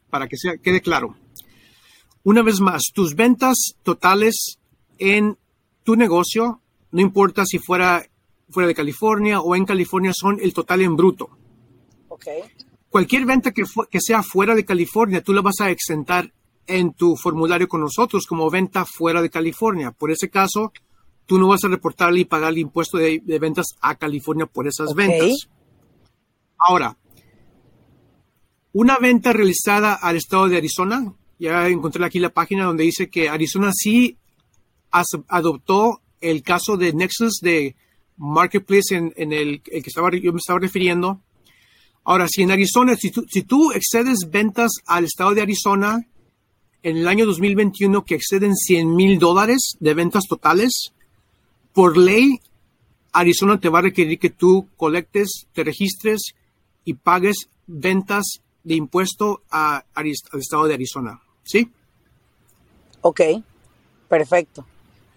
Para 0.10 0.28
que 0.28 0.36
sea, 0.36 0.58
quede 0.58 0.82
claro. 0.82 1.16
Una 2.24 2.42
vez 2.42 2.60
más, 2.60 2.82
tus 2.94 3.16
ventas 3.16 3.76
totales 3.84 4.58
en 4.98 5.38
tu 5.84 5.96
negocio, 5.96 6.62
no 6.92 7.02
importa 7.02 7.46
si 7.46 7.60
fuera 7.60 8.04
fuera 8.50 8.68
de 8.68 8.76
California 8.76 9.40
o 9.40 9.56
en 9.56 9.66
California, 9.66 10.12
son 10.14 10.40
el 10.42 10.54
total 10.54 10.82
en 10.82 10.96
bruto. 10.96 11.30
Ok. 12.10 12.28
Cualquier 12.92 13.26
venta 13.26 13.52
que, 13.52 13.64
que 13.90 14.02
sea 14.02 14.22
fuera 14.22 14.54
de 14.54 14.66
California, 14.66 15.24
tú 15.24 15.34
la 15.34 15.42
vas 15.42 15.62
a 15.62 15.72
exentar 15.72 16.32
en 16.68 16.94
tu 16.94 17.16
formulario 17.16 17.68
con 17.68 17.82
nosotros 17.82 18.28
como 18.28 18.50
venta 18.50 18.86
fuera 18.86 19.22
de 19.22 19.30
California. 19.30 19.92
Por 19.92 20.12
ese 20.12 20.30
caso, 20.30 20.74
tú 21.26 21.40
no 21.40 21.48
vas 21.48 21.64
a 21.64 21.70
reportarle 21.70 22.20
y 22.20 22.26
pagar 22.26 22.52
el 22.52 22.60
impuesto 22.60 22.98
de, 22.98 23.22
ventas 23.40 23.68
a 23.80 23.96
California 23.96 24.46
por 24.46 24.68
esas 24.68 24.94
ventas. 24.94 25.48
Ahora, 26.58 26.98
una 28.74 29.00
venta 29.00 29.32
realizada 29.32 29.94
al 29.94 30.18
estado 30.18 30.50
de 30.50 30.58
Arizona, 30.58 31.14
ya 31.40 31.70
encontré 31.70 32.04
aquí 32.06 32.20
la 32.20 32.34
página 32.34 32.66
donde 32.66 32.84
dice 32.84 33.10
que 33.10 33.30
Arizona 33.30 33.72
sí 33.74 34.18
adoptó 35.30 36.02
el 36.20 36.44
caso 36.44 36.76
de 36.76 36.92
Nexus 36.92 37.40
de 37.42 37.78
Marketplace 38.18 38.96
en, 38.96 39.34
el, 39.34 39.62
que 39.62 39.82
estaba, 39.86 40.12
yo 40.12 40.34
me 40.34 40.40
estaba 40.40 40.60
refiriendo. 40.60 41.22
Ahora, 42.04 42.28
si 42.28 42.42
en 42.42 42.52
Arizona, 42.52 42.96
si 42.96 43.12
tú, 43.12 43.26
si 43.30 43.44
tú 43.44 43.72
excedes 43.72 44.30
ventas 44.30 44.72
al 44.86 45.06
estado 45.06 45.34
de 45.34 45.42
Arizona 45.42 46.06
en 46.84 46.98
el 46.98 47.08
año 47.08 47.26
2021 47.26 48.04
que 48.06 48.16
exceden 48.16 48.56
100 48.56 48.96
mil 48.96 49.20
dólares 49.20 49.78
de 49.80 49.94
ventas 49.94 50.24
totales, 50.28 50.94
por 51.74 51.98
ley, 51.98 52.40
Arizona 53.12 53.60
te 53.60 53.70
va 53.70 53.80
a 53.80 53.84
requerir 53.84 54.20
que 54.20 54.30
tú 54.30 54.68
colectes, 54.78 55.48
te 55.54 55.64
registres 55.64 56.34
y 56.86 56.96
pagues 56.96 57.50
ventas 57.68 58.42
de 58.64 58.76
impuesto 58.76 59.42
al 59.50 59.84
estado 60.06 60.66
de 60.66 60.74
Arizona. 60.74 61.22
¿Sí? 61.44 61.72
Ok, 63.02 63.22
perfecto. 64.08 64.66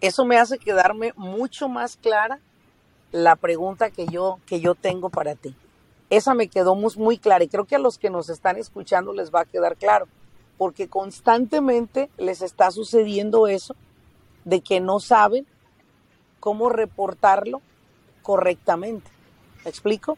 Eso 0.00 0.24
me 0.24 0.36
hace 0.36 0.58
quedarme 0.58 1.12
mucho 1.16 1.68
más 1.68 1.96
clara 1.96 2.40
la 3.12 3.36
pregunta 3.36 3.90
que 3.90 4.06
yo, 4.06 4.38
que 4.46 4.60
yo 4.60 4.74
tengo 4.74 5.08
para 5.08 5.34
ti. 5.34 5.54
Esa 6.16 6.34
me 6.34 6.48
quedó 6.48 6.74
muy, 6.74 6.92
muy 6.96 7.18
clara 7.18 7.44
y 7.44 7.48
creo 7.48 7.64
que 7.64 7.76
a 7.76 7.80
los 7.80 7.98
que 7.98 8.10
nos 8.10 8.28
están 8.28 8.56
escuchando 8.56 9.12
les 9.12 9.32
va 9.32 9.40
a 9.40 9.44
quedar 9.44 9.76
claro, 9.76 10.06
porque 10.58 10.88
constantemente 10.88 12.08
les 12.18 12.40
está 12.42 12.70
sucediendo 12.70 13.46
eso 13.48 13.74
de 14.44 14.60
que 14.60 14.80
no 14.80 15.00
saben 15.00 15.46
cómo 16.38 16.68
reportarlo 16.68 17.62
correctamente. 18.22 19.10
¿Me 19.64 19.70
explico? 19.70 20.16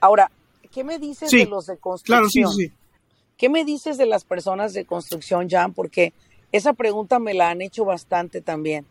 Ahora, 0.00 0.30
¿qué 0.70 0.84
me 0.84 0.98
dices 0.98 1.30
de 1.30 1.46
los 1.46 1.66
de 1.66 1.78
construcción? 1.78 2.28
Claro, 2.44 2.52
sí, 2.52 2.66
sí. 2.68 2.72
¿Qué 3.36 3.48
me 3.48 3.64
dices 3.64 3.98
de 3.98 4.06
las 4.06 4.24
personas 4.24 4.72
de 4.72 4.84
construcción, 4.84 5.48
Jan? 5.48 5.72
Porque 5.72 6.12
esa 6.52 6.74
pregunta 6.74 7.18
me 7.18 7.34
la 7.34 7.50
han 7.50 7.62
hecho 7.62 7.84
bastante 7.84 8.40
también. 8.40 8.86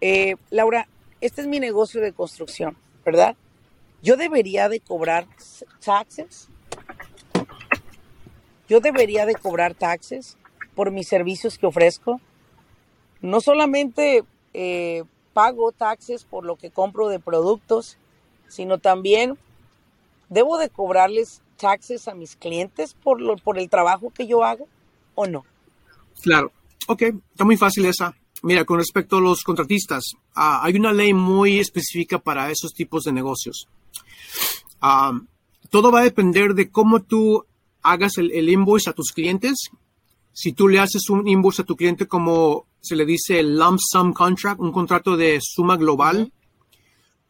Eh, 0.00 0.36
Laura, 0.50 0.86
este 1.20 1.40
es 1.40 1.48
mi 1.48 1.58
negocio 1.58 2.00
de 2.00 2.12
construcción, 2.12 2.76
¿verdad? 3.04 3.36
Yo 4.04 4.18
debería 4.18 4.68
de 4.68 4.80
cobrar 4.80 5.26
taxes. 5.82 6.50
Yo 8.68 8.80
debería 8.80 9.24
de 9.24 9.34
cobrar 9.34 9.74
taxes 9.74 10.36
por 10.74 10.90
mis 10.90 11.08
servicios 11.08 11.56
que 11.56 11.64
ofrezco. 11.64 12.20
No 13.22 13.40
solamente 13.40 14.22
eh, 14.52 15.04
pago 15.32 15.72
taxes 15.72 16.24
por 16.24 16.44
lo 16.44 16.56
que 16.56 16.70
compro 16.70 17.08
de 17.08 17.18
productos, 17.18 17.96
sino 18.46 18.76
también 18.76 19.38
debo 20.28 20.58
de 20.58 20.68
cobrarles 20.68 21.40
taxes 21.56 22.06
a 22.06 22.14
mis 22.14 22.36
clientes 22.36 22.92
por, 22.92 23.22
lo, 23.22 23.36
por 23.36 23.58
el 23.58 23.70
trabajo 23.70 24.10
que 24.10 24.26
yo 24.26 24.44
hago 24.44 24.68
o 25.14 25.26
no. 25.26 25.46
Claro, 26.20 26.52
ok, 26.88 27.04
está 27.30 27.46
muy 27.46 27.56
fácil 27.56 27.86
esa. 27.86 28.14
Mira, 28.42 28.66
con 28.66 28.76
respecto 28.76 29.16
a 29.16 29.20
los 29.22 29.42
contratistas, 29.42 30.12
ah, 30.34 30.60
hay 30.62 30.76
una 30.76 30.92
ley 30.92 31.14
muy 31.14 31.58
específica 31.58 32.18
para 32.18 32.50
esos 32.50 32.74
tipos 32.74 33.04
de 33.04 33.12
negocios. 33.12 33.66
Todo 35.70 35.90
va 35.90 36.00
a 36.00 36.04
depender 36.04 36.54
de 36.54 36.70
cómo 36.70 37.02
tú 37.02 37.44
hagas 37.82 38.18
el, 38.18 38.48
invoice 38.48 38.90
a 38.90 38.92
tus 38.92 39.12
clientes. 39.12 39.54
Si 40.32 40.52
tú 40.52 40.68
le 40.68 40.80
haces 40.80 41.08
un 41.10 41.26
invoice 41.28 41.62
a 41.62 41.64
tu 41.64 41.76
cliente 41.76 42.06
como 42.06 42.66
se 42.80 42.96
le 42.96 43.06
dice 43.06 43.40
el 43.40 43.56
lump 43.56 43.78
sum 43.80 44.12
contract, 44.12 44.60
un 44.60 44.72
contrato 44.72 45.16
de 45.16 45.38
suma 45.40 45.76
global, 45.76 46.32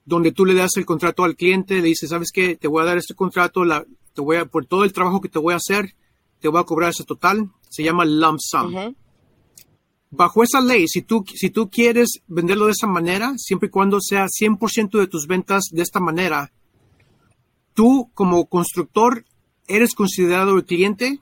donde 0.04 0.32
tú 0.32 0.44
le 0.44 0.54
das 0.54 0.76
el 0.76 0.84
contrato 0.84 1.22
al 1.22 1.36
cliente, 1.36 1.76
le 1.76 1.88
dices, 1.88 2.10
¿sabes 2.10 2.30
qué? 2.32 2.56
Te 2.56 2.68
voy 2.68 2.82
a 2.82 2.86
dar 2.86 2.98
este 2.98 3.14
contrato, 3.14 3.64
la, 3.64 3.84
te 4.14 4.20
voy 4.20 4.36
a, 4.36 4.46
por 4.46 4.66
todo 4.66 4.84
el 4.84 4.92
trabajo 4.92 5.20
que 5.20 5.28
te 5.28 5.38
voy 5.38 5.54
a 5.54 5.58
hacer, 5.58 5.94
te 6.40 6.48
voy 6.48 6.60
a 6.60 6.64
cobrar 6.64 6.90
ese 6.90 7.04
total. 7.04 7.50
Se 7.68 7.82
llama 7.82 8.04
lump 8.04 8.40
sum 8.40 8.94
bajo 10.16 10.42
esa 10.42 10.60
ley, 10.60 10.86
si 10.88 11.02
tú, 11.02 11.24
si 11.34 11.50
tú 11.50 11.68
quieres 11.68 12.20
venderlo 12.26 12.66
de 12.66 12.72
esa 12.72 12.86
manera, 12.86 13.34
siempre 13.36 13.68
y 13.68 13.70
cuando 13.70 14.00
sea 14.00 14.26
100% 14.26 14.98
de 14.98 15.06
tus 15.06 15.26
ventas 15.26 15.64
de 15.70 15.82
esta 15.82 16.00
manera, 16.00 16.52
tú 17.74 18.10
como 18.14 18.46
constructor 18.46 19.24
eres 19.66 19.94
considerado 19.94 20.56
el 20.56 20.64
cliente. 20.64 21.20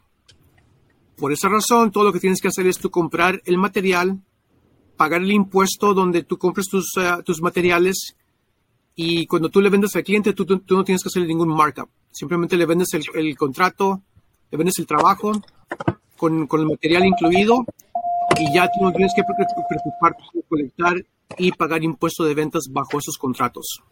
Por 1.16 1.32
esa 1.32 1.49
razón, 1.49 1.90
todo 1.90 2.04
lo 2.04 2.12
que 2.12 2.21
tienes 2.21 2.40
que 2.40 2.49
hacer 2.49 2.66
es 2.66 2.78
tú 2.78 2.90
comprar 2.90 3.42
el 3.44 3.59
material, 3.59 4.21
pagar 4.97 5.23
el 5.23 5.32
impuesto 5.32 5.94
donde 5.94 6.23
tú 6.23 6.38
compres 6.38 6.66
tus, 6.68 6.90
eh, 6.99 7.23
tus 7.25 7.40
materiales 7.40 8.16
y 8.94 9.26
cuando 9.26 9.49
tú 9.49 9.61
le 9.61 9.71
vendes 9.71 9.94
al 9.97 10.04
cliente, 10.04 10.32
tú, 10.32 10.44
no 10.68 10.85
tienes 10.85 11.02
que 11.02 11.09
hacer 11.09 11.26
ningún 11.26 11.49
markup. 11.49 11.88
Simplemente 12.11 12.56
le 12.56 12.66
vendes 12.66 12.88
el, 12.92 13.37
contrato, 13.37 14.02
le 14.50 14.59
vendes 14.59 14.78
el 14.78 14.87
trabajo 14.87 15.32
con, 16.16 16.47
con 16.47 16.61
el 16.61 16.66
material 16.66 17.06
incluido 17.06 17.64
y 18.38 18.54
ya 18.54 18.66
tú 18.66 18.85
no 18.85 18.92
tienes 18.92 19.12
que 19.14 19.23
preocuparte 19.23 20.23
por 20.32 20.44
colectar 20.44 20.94
y 21.38 21.52
pagar 21.52 21.82
impuestos 21.82 22.26
de 22.26 22.35
ventas 22.35 22.64
bajo 22.71 22.99
esos 22.99 23.16
contratos. 23.16 23.82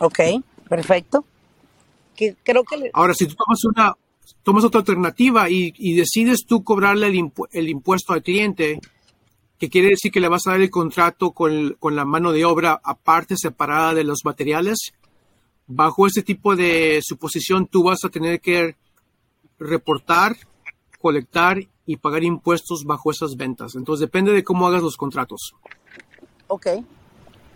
Ok, 0.00 0.18
perfecto. 0.68 1.24
Que, 2.20 2.36
creo 2.42 2.64
que 2.64 2.90
Ahora, 2.92 3.14
si 3.14 3.26
tú 3.26 3.34
tomas 3.34 3.64
una 3.64 3.96
tomas 4.42 4.64
otra 4.64 4.80
alternativa 4.80 5.48
y, 5.48 5.94
decides 5.94 6.44
tú 6.46 6.62
cobrarle 6.62 7.06
el, 7.06 7.68
impuesto 7.68 8.12
al 8.12 8.22
cliente, 8.22 8.78
que 9.58 9.70
quiere 9.70 9.88
decir 9.88 10.12
que 10.12 10.20
le 10.20 10.28
vas 10.28 10.46
a 10.46 10.50
dar 10.50 10.60
el 10.60 10.70
contrato 10.70 11.32
con, 11.32 11.76
con 11.78 11.96
la 11.96 12.04
mano 12.04 12.30
de 12.32 12.44
obra 12.44 12.78
aparte, 12.84 13.36
separada 13.36 13.94
de 13.94 14.04
los 14.04 14.20
materiales, 14.24 14.92
bajo 15.66 16.06
ese 16.06 16.22
tipo 16.22 16.56
de 16.56 17.00
suposición 17.02 17.66
tú 17.66 17.84
vas 17.84 18.04
a 18.04 18.10
tener 18.10 18.40
que 18.40 18.76
reportar, 19.58 20.36
colectar 21.00 21.58
y 21.86 21.96
pagar 21.96 22.22
impuestos 22.22 22.84
bajo 22.84 23.10
esas 23.10 23.36
ventas. 23.36 23.74
Entonces 23.74 24.00
depende 24.00 24.32
de 24.32 24.44
cómo 24.44 24.66
hagas 24.66 24.82
los 24.82 24.96
contratos. 24.96 25.54
Ok, 26.48 26.66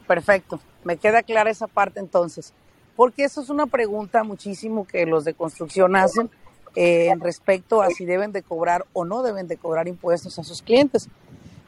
perfecto. 0.07 0.61
Me 0.85 0.97
queda 0.97 1.23
clara 1.23 1.51
esa 1.51 1.67
parte 1.67 2.01
entonces. 2.01 2.53
Porque 2.97 3.25
eso 3.25 3.41
es 3.41 3.51
una 3.51 3.67
pregunta 3.67 4.23
muchísimo 4.23 4.87
que 4.87 5.07
los 5.07 5.25
de 5.25 5.35
construcción 5.35 5.97
hacen 5.97 6.31
eh, 6.77 7.13
respecto 7.21 7.83
a 7.83 7.91
si 7.91 8.05
deben 8.05 8.33
de 8.33 8.43
cobrar 8.43 8.87
o 8.93 9.05
no 9.05 9.23
deben 9.23 9.49
de 9.49 9.57
cobrar 9.57 9.89
impuestos 9.89 10.39
a 10.39 10.45
sus 10.45 10.63
clientes. 10.63 11.09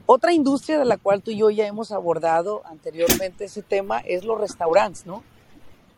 Otra 0.07 0.33
industria 0.33 0.79
de 0.79 0.85
la 0.85 0.99
cual 0.99 1.23
tú 1.23 1.33
y 1.33 1.39
yo 1.39 1.51
ya 1.51 1.67
hemos 1.67 1.91
abordado 1.91 2.63
anteriormente 2.65 3.45
ese 3.45 3.63
tema 3.63 3.99
es 3.99 4.25
los 4.25 4.41
restaurantes, 4.41 5.05
¿no? 5.05 5.25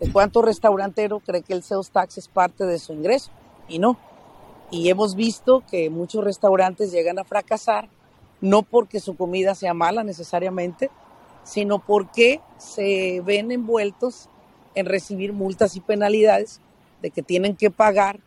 ¿De 0.01 0.11
cuánto 0.11 0.43
restaurantero 0.43 1.21
cree 1.21 1.43
que 1.43 1.53
el 1.53 1.63
sales 1.63 1.91
tax 1.91 2.19
es 2.19 2.29
parte 2.29 2.65
de 2.65 2.79
su 2.79 2.93
ingreso? 2.93 3.31
Y 3.69 3.79
no. 3.79 3.99
Y 4.71 4.89
hemos 4.89 5.15
visto 5.15 5.63
que 5.71 5.91
muchos 5.91 6.25
restaurantes 6.25 6.93
llegan 6.93 7.19
a 7.19 7.25
fracasar, 7.25 7.89
no 8.41 8.63
porque 8.63 9.01
su 9.01 9.17
comida 9.17 9.55
sea 9.55 9.75
mala 9.75 10.05
necesariamente, 10.05 10.91
sino 11.43 11.79
porque 11.79 12.41
se 12.59 13.23
ven 13.25 13.51
envueltos 13.51 14.29
en 14.79 14.87
recibir 14.87 15.33
multas 15.33 15.77
y 15.77 15.81
penalidades 15.81 16.61
de 17.03 17.11
que 17.11 17.23
tienen 17.23 17.57
que 17.57 17.71
pagar 17.71 18.21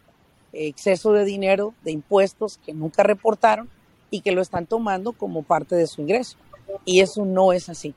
exceso 0.53 1.13
de 1.13 1.23
dinero, 1.23 1.73
de 1.83 1.91
impuestos 1.91 2.59
que 2.65 2.73
nunca 2.73 3.03
reportaron 3.03 3.69
y 4.09 4.21
que 4.21 4.33
lo 4.33 4.41
están 4.41 4.65
tomando 4.65 5.13
como 5.13 5.43
parte 5.43 5.75
de 5.75 5.87
su 5.87 6.01
ingreso. 6.01 6.37
Y 6.85 6.99
eso 6.99 7.25
no 7.25 7.53
es 7.53 7.69
así. 7.69 7.95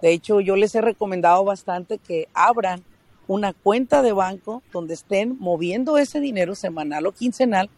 De 0.00 0.12
hecho, 0.12 0.40
yo 0.40 0.56
les 0.56 0.74
he 0.74 0.82
recomendado 0.82 1.44
bastante 1.44 1.98
que 1.98 2.28
abran 2.34 2.82
una 3.28 3.52
cuenta 3.54 4.02
de 4.02 4.12
banco 4.12 4.62
donde 4.72 4.94
estén 4.94 5.36
moviendo 5.38 5.98
ese 5.98 6.20
dinero 6.20 6.54
semanal 6.54 7.06
o 7.06 7.12
quincenal 7.12 7.70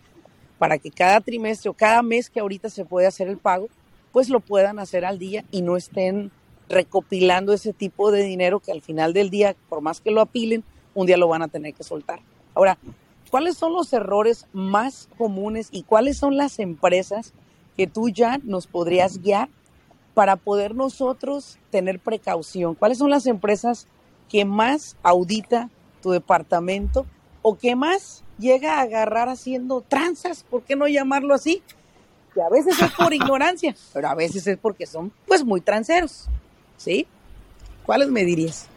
para 0.59 0.79
que 0.79 0.91
cada 0.91 1.21
trimestre 1.21 1.71
o 1.71 1.75
cada 1.75 2.03
mes 2.03 2.29
que 2.29 2.41
ahorita 2.41 2.69
se 2.69 2.85
puede 2.85 3.07
hacer 3.07 3.29
el 3.29 3.39
pago, 3.39 3.69
pues 4.13 4.29
lo 4.29 4.41
puedan 4.41 4.79
hacer 4.79 5.05
al 5.05 5.19
día 5.19 5.45
y 5.51 5.63
no 5.63 5.77
estén 5.77 6.33
recopilando 6.69 7.53
ese 7.53 7.73
tipo 7.73 8.11
de 8.11 8.23
dinero 8.23 8.61
que 8.61 8.73
al 8.73 8.83
final 8.83 9.13
del 9.13 9.31
día, 9.31 9.57
por 9.69 9.81
más 9.81 10.01
que 10.01 10.11
lo 10.11 10.21
apilen, 10.21 10.65
un 10.95 11.07
día 11.07 11.17
lo 11.17 11.29
van 11.29 11.43
a 11.43 11.49
tener 11.49 11.75
que 11.75 11.85
soltar. 11.85 12.21
Ahora, 12.55 12.79
¿cuáles 13.31 13.57
son 13.57 13.73
los 13.73 13.93
errores 13.93 14.47
más 14.53 15.09
comunes 15.17 15.69
y 15.71 15.83
cuáles 15.83 16.19
son 16.19 16.37
las 16.37 16.59
empresas 16.59 17.33
que 17.77 17.87
tú 17.87 18.09
ya 18.09 18.39
nos 18.43 18.67
podrías 18.67 19.23
guiar 19.23 19.49
para 20.15 20.37
poder 20.37 20.75
nosotros 20.75 21.59
tener 21.71 22.01
precaución? 22.01 22.75
¿Cuáles 22.75 22.99
son 22.99 23.11
las 23.11 23.27
empresas 23.27 23.87
que 24.29 24.45
más 24.45 24.97
audita 25.03 25.71
tu 26.03 26.11
departamento 26.11 27.07
o 27.43 27.57
que 27.57 27.77
más 27.77 28.25
llega 28.39 28.79
a 28.79 28.83
agarrar 28.83 29.29
haciendo 29.29 29.81
tranzas? 29.81 30.45
¿Por 30.45 30.63
qué 30.63 30.77
no 30.77 30.89
llamarlo 30.89 31.35
así? 31.35 31.63
Que 32.35 32.43
a 32.43 32.49
veces 32.49 32.81
es 32.81 32.93
por 32.93 33.15
ignorancia, 33.15 33.75
pero 33.93 34.09
a 34.09 34.15
veces 34.15 34.47
es 34.47 34.59
porque 34.59 34.87
son 34.87 35.13
pues 35.27 35.45
muy 35.45 35.61
tranceros. 35.61 36.29
¿Sí? 36.79 37.07
¿Cuáles 37.85 38.09
me 38.09 38.25
dirías? 38.25 38.69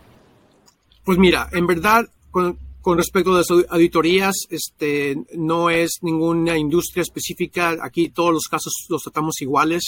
Pues 1.05 1.17
mira, 1.17 1.47
en 1.51 1.65
verdad, 1.65 2.07
con, 2.29 2.57
respecto 2.97 3.33
a 3.33 3.37
las 3.37 3.47
auditorías, 3.49 4.35
este, 4.49 5.17
no 5.35 5.69
es 5.69 5.99
ninguna 6.01 6.57
industria 6.57 7.01
específica. 7.03 7.77
Aquí 7.81 8.09
todos 8.09 8.33
los 8.33 8.43
casos 8.43 8.73
los 8.89 9.01
tratamos 9.01 9.41
iguales. 9.41 9.83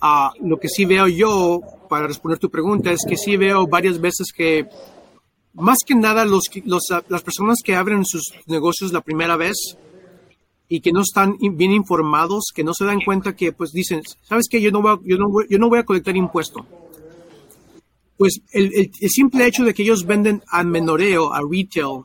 Ah, 0.00 0.32
lo 0.40 0.58
que 0.58 0.68
sí 0.68 0.84
veo 0.84 1.08
yo, 1.08 1.60
para 1.88 2.06
responder 2.06 2.38
tu 2.38 2.50
pregunta, 2.50 2.90
es 2.90 3.00
que 3.08 3.16
sí 3.16 3.36
veo 3.36 3.66
varias 3.66 4.00
veces 4.00 4.32
que, 4.34 4.66
más 5.54 5.78
que 5.86 5.94
nada, 5.94 6.24
los, 6.24 6.44
las 7.08 7.22
personas 7.22 7.58
que 7.64 7.74
abren 7.76 8.04
sus 8.04 8.22
negocios 8.46 8.92
la 8.92 9.02
primera 9.02 9.36
vez 9.36 9.76
y 10.68 10.80
que 10.80 10.92
no 10.92 11.02
están 11.02 11.36
bien 11.38 11.72
informados, 11.72 12.44
que 12.54 12.64
no 12.64 12.72
se 12.74 12.84
dan 12.84 13.00
cuenta 13.04 13.34
que, 13.34 13.52
pues 13.52 13.72
dicen, 13.72 14.02
¿sabes 14.22 14.46
qué? 14.48 14.62
Yo 14.62 14.70
no 14.70 14.80
voy 14.80 14.98
yo 15.04 15.18
no 15.18 15.26
yo 15.48 15.58
no 15.58 15.68
voy 15.68 15.80
a 15.80 15.84
colectar 15.84 16.16
impuesto. 16.16 16.64
Pues 18.20 18.42
el, 18.52 18.70
el, 18.74 19.08
simple 19.08 19.46
hecho 19.46 19.64
de 19.64 19.72
que 19.72 19.82
ellos 19.82 20.04
venden 20.04 20.42
a 20.48 20.62
menoreo, 20.62 21.32
a 21.32 21.40
retail, 21.40 22.02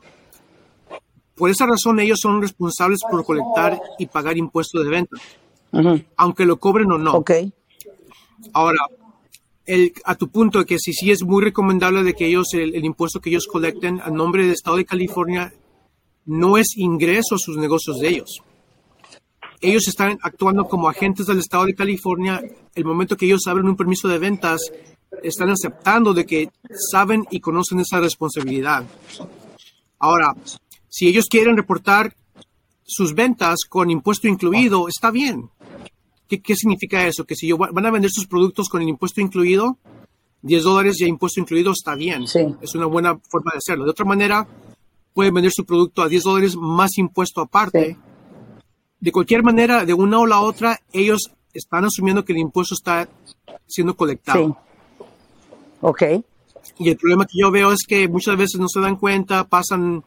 por 1.34 1.50
esa 1.50 1.66
razón 1.66 2.00
ellos 2.00 2.20
son 2.22 2.40
responsables 2.40 3.00
por 3.10 3.22
colectar 3.22 3.78
y 3.98 4.06
pagar 4.06 4.38
impuestos 4.38 4.82
de 4.82 4.90
venta 4.90 5.18
aunque 6.16 6.46
lo 6.46 6.58
cobren 6.58 6.90
o 6.92 6.98
no. 6.98 7.12
Ok. 7.14 7.32
Ahora, 8.52 8.78
el, 9.64 9.92
a 10.04 10.14
tu 10.14 10.28
punto 10.28 10.60
de 10.60 10.64
que 10.64 10.78
sí, 10.78 10.92
sí 10.92 11.10
es 11.10 11.22
muy 11.22 11.42
recomendable 11.42 12.02
de 12.02 12.14
que 12.14 12.26
ellos, 12.26 12.48
el, 12.54 12.84
impuesto 12.84 13.20
que 13.20 13.30
ellos 13.30 13.46
colecten 13.46 14.00
a 14.00 14.10
nombre 14.10 14.42
del 14.42 14.52
Estado 14.52 14.76
de 14.76 14.84
California 14.84 15.52
no 16.24 16.56
es 16.58 16.76
ingreso 16.76 17.34
a 17.34 17.38
sus 17.38 17.56
negocios 17.56 17.98
de 18.00 18.08
ellos. 18.08 18.42
ellos 19.60 19.86
están 19.88 20.18
actuando 20.22 20.64
como 20.64 20.88
agentes 20.88 21.26
del 21.26 21.38
Estado 21.38 21.66
de 21.66 21.74
California. 21.74 22.42
El 22.74 22.84
momento 22.84 23.16
que 23.16 23.26
ellos 23.26 23.46
abren 23.46 23.68
un 23.68 23.76
permiso 23.76 24.08
de 24.08 24.18
ventas, 24.18 24.60
están 25.22 25.50
aceptando 25.50 26.12
de 26.14 26.26
que 26.26 26.50
saben 26.90 27.24
y 27.30 27.40
conocen 27.40 27.80
esa 27.80 28.00
responsabilidad. 28.00 28.84
Ahora, 29.98 30.34
si 30.88 31.08
ellos 31.08 31.26
quieren 31.28 31.56
reportar 31.56 32.14
sus 32.84 33.14
ventas 33.14 33.60
con 33.68 33.90
impuesto 33.90 34.28
incluido, 34.28 34.88
está 34.88 35.10
bien. 35.10 35.50
¿Qué, 36.28 36.56
significa 36.56 37.06
eso? 37.06 37.24
Que 37.24 37.36
si 37.36 37.52
van 37.52 37.86
a 37.86 37.90
vender 37.90 38.10
sus 38.10 38.26
productos 38.26 38.68
con 38.68 38.82
el 38.82 38.88
impuesto 38.88 39.20
incluido, 39.20 39.78
10 40.42 40.62
dólares 40.62 40.96
ya 40.98 41.06
impuesto 41.06 41.40
incluido 41.40 41.72
está 41.72 41.94
bien. 41.94 42.24
Es 42.60 42.74
una 42.74 42.86
buena 42.86 43.18
forma 43.28 43.52
de 43.52 43.58
hacerlo. 43.58 43.84
De 43.84 43.90
otra 43.90 44.04
manera, 44.04 44.46
pueden 45.14 45.34
vender 45.34 45.52
su 45.52 45.64
producto 45.64 46.02
a 46.02 46.08
10 46.08 46.22
dólares 46.22 46.56
más 46.56 46.98
impuesto 46.98 47.40
aparte. 47.40 47.96
De 48.98 49.12
cualquier 49.12 49.42
manera, 49.42 49.84
de 49.84 49.94
una 49.94 50.18
o 50.18 50.26
la 50.26 50.40
otra, 50.40 50.80
ellos 50.92 51.30
están 51.52 51.84
asumiendo 51.84 52.24
que 52.24 52.32
el 52.32 52.38
impuesto 52.38 52.74
está 52.74 53.08
siendo 53.66 53.96
colectado. 53.96 54.58
Ok. 55.88 56.02
Y 56.78 56.88
el 56.88 56.96
problema 56.96 57.26
que 57.26 57.38
yo 57.40 57.52
veo 57.52 57.70
es 57.70 57.86
que 57.86 58.08
muchas 58.08 58.36
veces 58.36 58.60
no 58.60 58.68
se 58.68 58.80
dan 58.80 58.96
cuenta, 58.96 59.46
pasan 59.46 60.02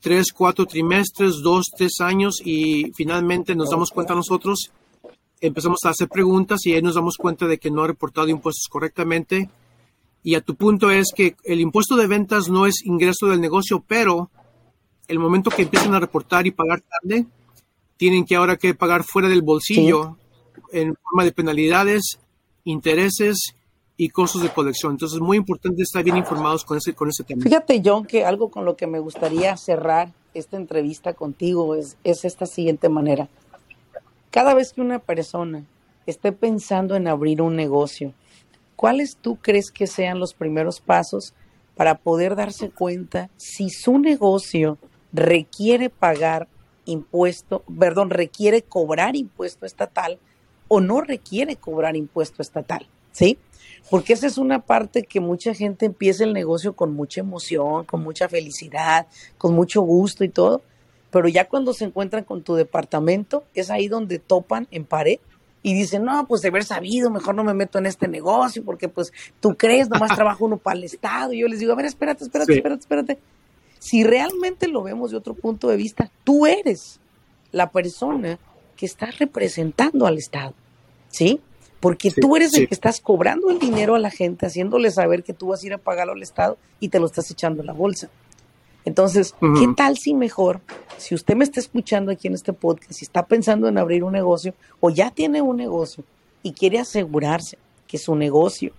tres, 0.00 0.32
cuatro 0.32 0.64
trimestres, 0.64 1.42
dos, 1.42 1.66
tres 1.76 2.00
años 2.00 2.40
y 2.42 2.92
finalmente 2.94 3.54
nos 3.54 3.68
damos 3.68 3.90
cuenta 3.90 4.14
nosotros, 4.14 4.70
empezamos 5.42 5.80
a 5.84 5.90
hacer 5.90 6.08
preguntas 6.08 6.64
y 6.64 6.72
ahí 6.72 6.80
nos 6.80 6.94
damos 6.94 7.18
cuenta 7.18 7.46
de 7.46 7.58
que 7.58 7.70
no 7.70 7.82
ha 7.82 7.88
reportado 7.88 8.28
impuestos 8.28 8.68
correctamente. 8.70 9.50
Y 10.22 10.34
a 10.34 10.40
tu 10.40 10.54
punto 10.54 10.90
es 10.90 11.12
que 11.14 11.36
el 11.44 11.60
impuesto 11.60 11.94
de 11.96 12.06
ventas 12.06 12.48
no 12.48 12.64
es 12.64 12.82
ingreso 12.86 13.26
del 13.26 13.42
negocio, 13.42 13.84
pero 13.86 14.30
el 15.08 15.18
momento 15.18 15.50
que 15.50 15.62
empiezan 15.62 15.92
a 15.92 16.00
reportar 16.00 16.46
y 16.46 16.52
pagar 16.52 16.80
tarde, 16.80 17.26
tienen 17.98 18.24
que 18.24 18.36
ahora 18.36 18.56
que 18.56 18.72
pagar 18.72 19.04
fuera 19.04 19.28
del 19.28 19.42
bolsillo 19.42 20.16
en 20.72 20.94
forma 20.96 21.24
de 21.24 21.32
penalidades, 21.32 22.18
intereses 22.64 23.54
y 24.00 24.08
costos 24.10 24.42
de 24.42 24.48
colección. 24.48 24.92
Entonces 24.92 25.16
es 25.16 25.20
muy 25.20 25.36
importante 25.36 25.82
estar 25.82 26.02
bien 26.04 26.16
informados 26.16 26.64
con 26.64 26.78
ese, 26.78 26.94
con 26.94 27.08
ese 27.08 27.24
tema. 27.24 27.42
Fíjate, 27.42 27.82
John, 27.84 28.06
que 28.06 28.24
algo 28.24 28.48
con 28.48 28.64
lo 28.64 28.76
que 28.76 28.86
me 28.86 29.00
gustaría 29.00 29.54
cerrar 29.56 30.12
esta 30.32 30.56
entrevista 30.56 31.14
contigo 31.14 31.74
es, 31.74 31.98
es 32.04 32.24
esta 32.24 32.46
siguiente 32.46 32.88
manera. 32.88 33.28
Cada 34.30 34.54
vez 34.54 34.72
que 34.72 34.80
una 34.80 35.00
persona 35.00 35.64
esté 36.06 36.30
pensando 36.30 36.94
en 36.94 37.08
abrir 37.08 37.42
un 37.42 37.56
negocio, 37.56 38.14
¿cuáles 38.76 39.16
tú 39.16 39.36
crees 39.42 39.72
que 39.72 39.88
sean 39.88 40.20
los 40.20 40.32
primeros 40.32 40.80
pasos 40.80 41.34
para 41.74 41.98
poder 41.98 42.36
darse 42.36 42.70
cuenta 42.70 43.30
si 43.36 43.68
su 43.68 43.98
negocio 43.98 44.78
requiere 45.12 45.90
pagar 45.90 46.46
impuesto, 46.84 47.64
perdón, 47.78 48.10
requiere 48.10 48.62
cobrar 48.62 49.16
impuesto 49.16 49.66
estatal 49.66 50.20
o 50.68 50.80
no 50.80 51.00
requiere 51.00 51.56
cobrar 51.56 51.96
impuesto 51.96 52.42
estatal? 52.42 52.86
¿Sí? 53.12 53.38
porque 53.90 54.12
esa 54.12 54.26
es 54.26 54.38
una 54.38 54.60
parte 54.60 55.04
que 55.04 55.20
mucha 55.20 55.54
gente 55.54 55.86
empieza 55.86 56.24
el 56.24 56.32
negocio 56.32 56.74
con 56.74 56.92
mucha 56.94 57.20
emoción, 57.20 57.84
con 57.84 58.02
mucha 58.02 58.28
felicidad, 58.28 59.06
con 59.38 59.54
mucho 59.54 59.80
gusto 59.82 60.24
y 60.24 60.28
todo, 60.28 60.62
pero 61.10 61.28
ya 61.28 61.48
cuando 61.48 61.72
se 61.72 61.86
encuentran 61.86 62.24
con 62.24 62.42
tu 62.42 62.54
departamento, 62.54 63.44
es 63.54 63.70
ahí 63.70 63.88
donde 63.88 64.18
topan 64.18 64.68
en 64.70 64.84
pared 64.84 65.18
y 65.62 65.74
dicen, 65.74 66.04
no, 66.04 66.26
pues 66.26 66.42
de 66.42 66.48
haber 66.48 66.64
sabido, 66.64 67.10
mejor 67.10 67.34
no 67.34 67.44
me 67.44 67.54
meto 67.54 67.78
en 67.78 67.86
este 67.86 68.08
negocio, 68.08 68.62
porque 68.64 68.88
pues 68.88 69.12
tú 69.40 69.56
crees, 69.56 69.88
nomás 69.88 70.10
trabajo 70.14 70.44
uno 70.44 70.58
para 70.58 70.78
el 70.78 70.84
Estado. 70.84 71.32
Y 71.32 71.40
yo 71.40 71.48
les 71.48 71.58
digo, 71.58 71.72
a 71.72 71.76
ver, 71.76 71.86
espérate, 71.86 72.24
espérate, 72.24 72.52
espérate, 72.52 72.80
espérate. 72.80 73.18
Si 73.78 74.04
realmente 74.04 74.68
lo 74.68 74.82
vemos 74.82 75.10
de 75.10 75.16
otro 75.16 75.34
punto 75.34 75.68
de 75.68 75.76
vista, 75.76 76.10
tú 76.24 76.46
eres 76.46 77.00
la 77.52 77.70
persona 77.70 78.38
que 78.76 78.86
está 78.86 79.06
representando 79.18 80.06
al 80.06 80.18
Estado, 80.18 80.54
¿sí? 81.08 81.40
Porque 81.80 82.10
tú 82.10 82.36
eres 82.36 82.54
el 82.54 82.68
que 82.68 82.74
estás 82.74 83.00
cobrando 83.00 83.50
el 83.50 83.58
dinero 83.58 83.94
a 83.94 83.98
la 83.98 84.10
gente, 84.10 84.46
haciéndole 84.46 84.90
saber 84.90 85.22
que 85.22 85.32
tú 85.32 85.48
vas 85.48 85.62
a 85.62 85.66
ir 85.66 85.74
a 85.74 85.78
pagarlo 85.78 86.12
al 86.12 86.22
Estado 86.22 86.58
y 86.80 86.88
te 86.88 86.98
lo 86.98 87.06
estás 87.06 87.30
echando 87.30 87.62
a 87.62 87.64
la 87.64 87.72
bolsa. 87.72 88.10
Entonces, 88.84 89.34
¿qué 89.40 89.68
tal 89.76 89.98
si 89.98 90.14
mejor, 90.14 90.60
si 90.96 91.14
usted 91.14 91.36
me 91.36 91.44
está 91.44 91.60
escuchando 91.60 92.10
aquí 92.10 92.26
en 92.26 92.34
este 92.34 92.52
podcast, 92.52 92.92
si 92.92 93.04
está 93.04 93.26
pensando 93.26 93.68
en 93.68 93.76
abrir 93.76 94.02
un 94.02 94.12
negocio 94.12 94.54
o 94.80 94.90
ya 94.90 95.10
tiene 95.10 95.42
un 95.42 95.56
negocio 95.56 96.04
y 96.42 96.52
quiere 96.52 96.78
asegurarse 96.78 97.58
que 97.86 97.98
su 97.98 98.14
negocio 98.14 98.72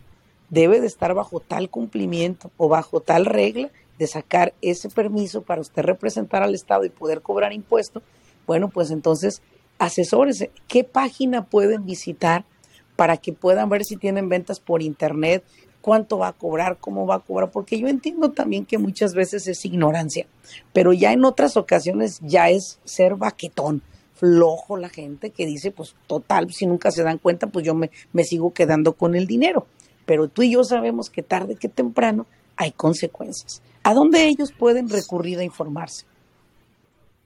debe 0.50 0.82
de 0.82 0.88
estar 0.88 1.14
bajo 1.14 1.40
tal 1.40 1.70
cumplimiento 1.70 2.50
o 2.58 2.70
bajo 2.70 3.02
tal 3.02 3.26
regla 3.26 3.70
de 4.00 4.08
sacar 4.08 4.54
ese 4.62 4.90
permiso 4.90 5.44
para 5.44 5.62
usted 5.62 5.84
representar 5.84 6.42
al 6.42 6.56
Estado 6.56 6.86
y 6.86 6.90
poder 6.90 7.22
cobrar 7.22 7.54
impuestos, 7.54 8.02
bueno, 8.48 8.70
pues 8.70 8.90
entonces 8.90 9.44
asesórese. 9.78 10.52
¿Qué 10.68 10.84
página 10.84 11.46
pueden 11.46 11.86
visitar 11.86 12.46
para 13.00 13.16
que 13.16 13.32
puedan 13.32 13.70
ver 13.70 13.86
si 13.86 13.96
tienen 13.96 14.28
ventas 14.28 14.60
por 14.60 14.82
internet, 14.82 15.46
cuánto 15.80 16.18
va 16.18 16.28
a 16.28 16.34
cobrar, 16.34 16.80
cómo 16.82 17.08
va 17.08 17.16
a 17.16 17.20
cobrar, 17.20 17.50
porque 17.50 17.80
yo 17.80 17.88
entiendo 17.88 18.32
también 18.32 18.66
que 18.66 18.78
muchas 18.78 19.14
veces 19.14 19.48
es 19.48 19.64
ignorancia, 19.64 20.28
pero 20.74 20.92
ya 20.92 21.14
en 21.14 21.24
otras 21.24 21.56
ocasiones 21.56 22.20
ya 22.22 22.50
es 22.50 22.78
ser 22.84 23.16
baquetón, 23.16 23.84
flojo 24.16 24.76
la 24.76 24.90
gente 24.90 25.30
que 25.30 25.46
dice, 25.46 25.72
pues 25.72 25.96
total, 26.08 26.52
si 26.52 26.66
nunca 26.66 26.92
se 26.92 27.04
dan 27.04 27.20
cuenta, 27.20 27.48
pues 27.48 27.66
yo 27.66 27.74
me, 27.74 27.90
me 28.12 28.26
sigo 28.26 28.54
quedando 28.54 28.92
con 28.92 29.16
el 29.16 29.28
dinero. 29.28 29.66
Pero 30.06 30.28
tú 30.28 30.42
y 30.42 30.52
yo 30.52 30.66
sabemos 30.66 31.10
que 31.10 31.24
tarde 31.24 31.56
que 31.56 31.70
temprano 31.70 32.26
hay 32.58 32.74
consecuencias. 32.74 33.62
¿A 33.84 33.94
dónde 33.94 34.28
ellos 34.28 34.52
pueden 34.52 34.90
recurrir 34.90 35.40
a 35.40 35.46
informarse? 35.46 36.06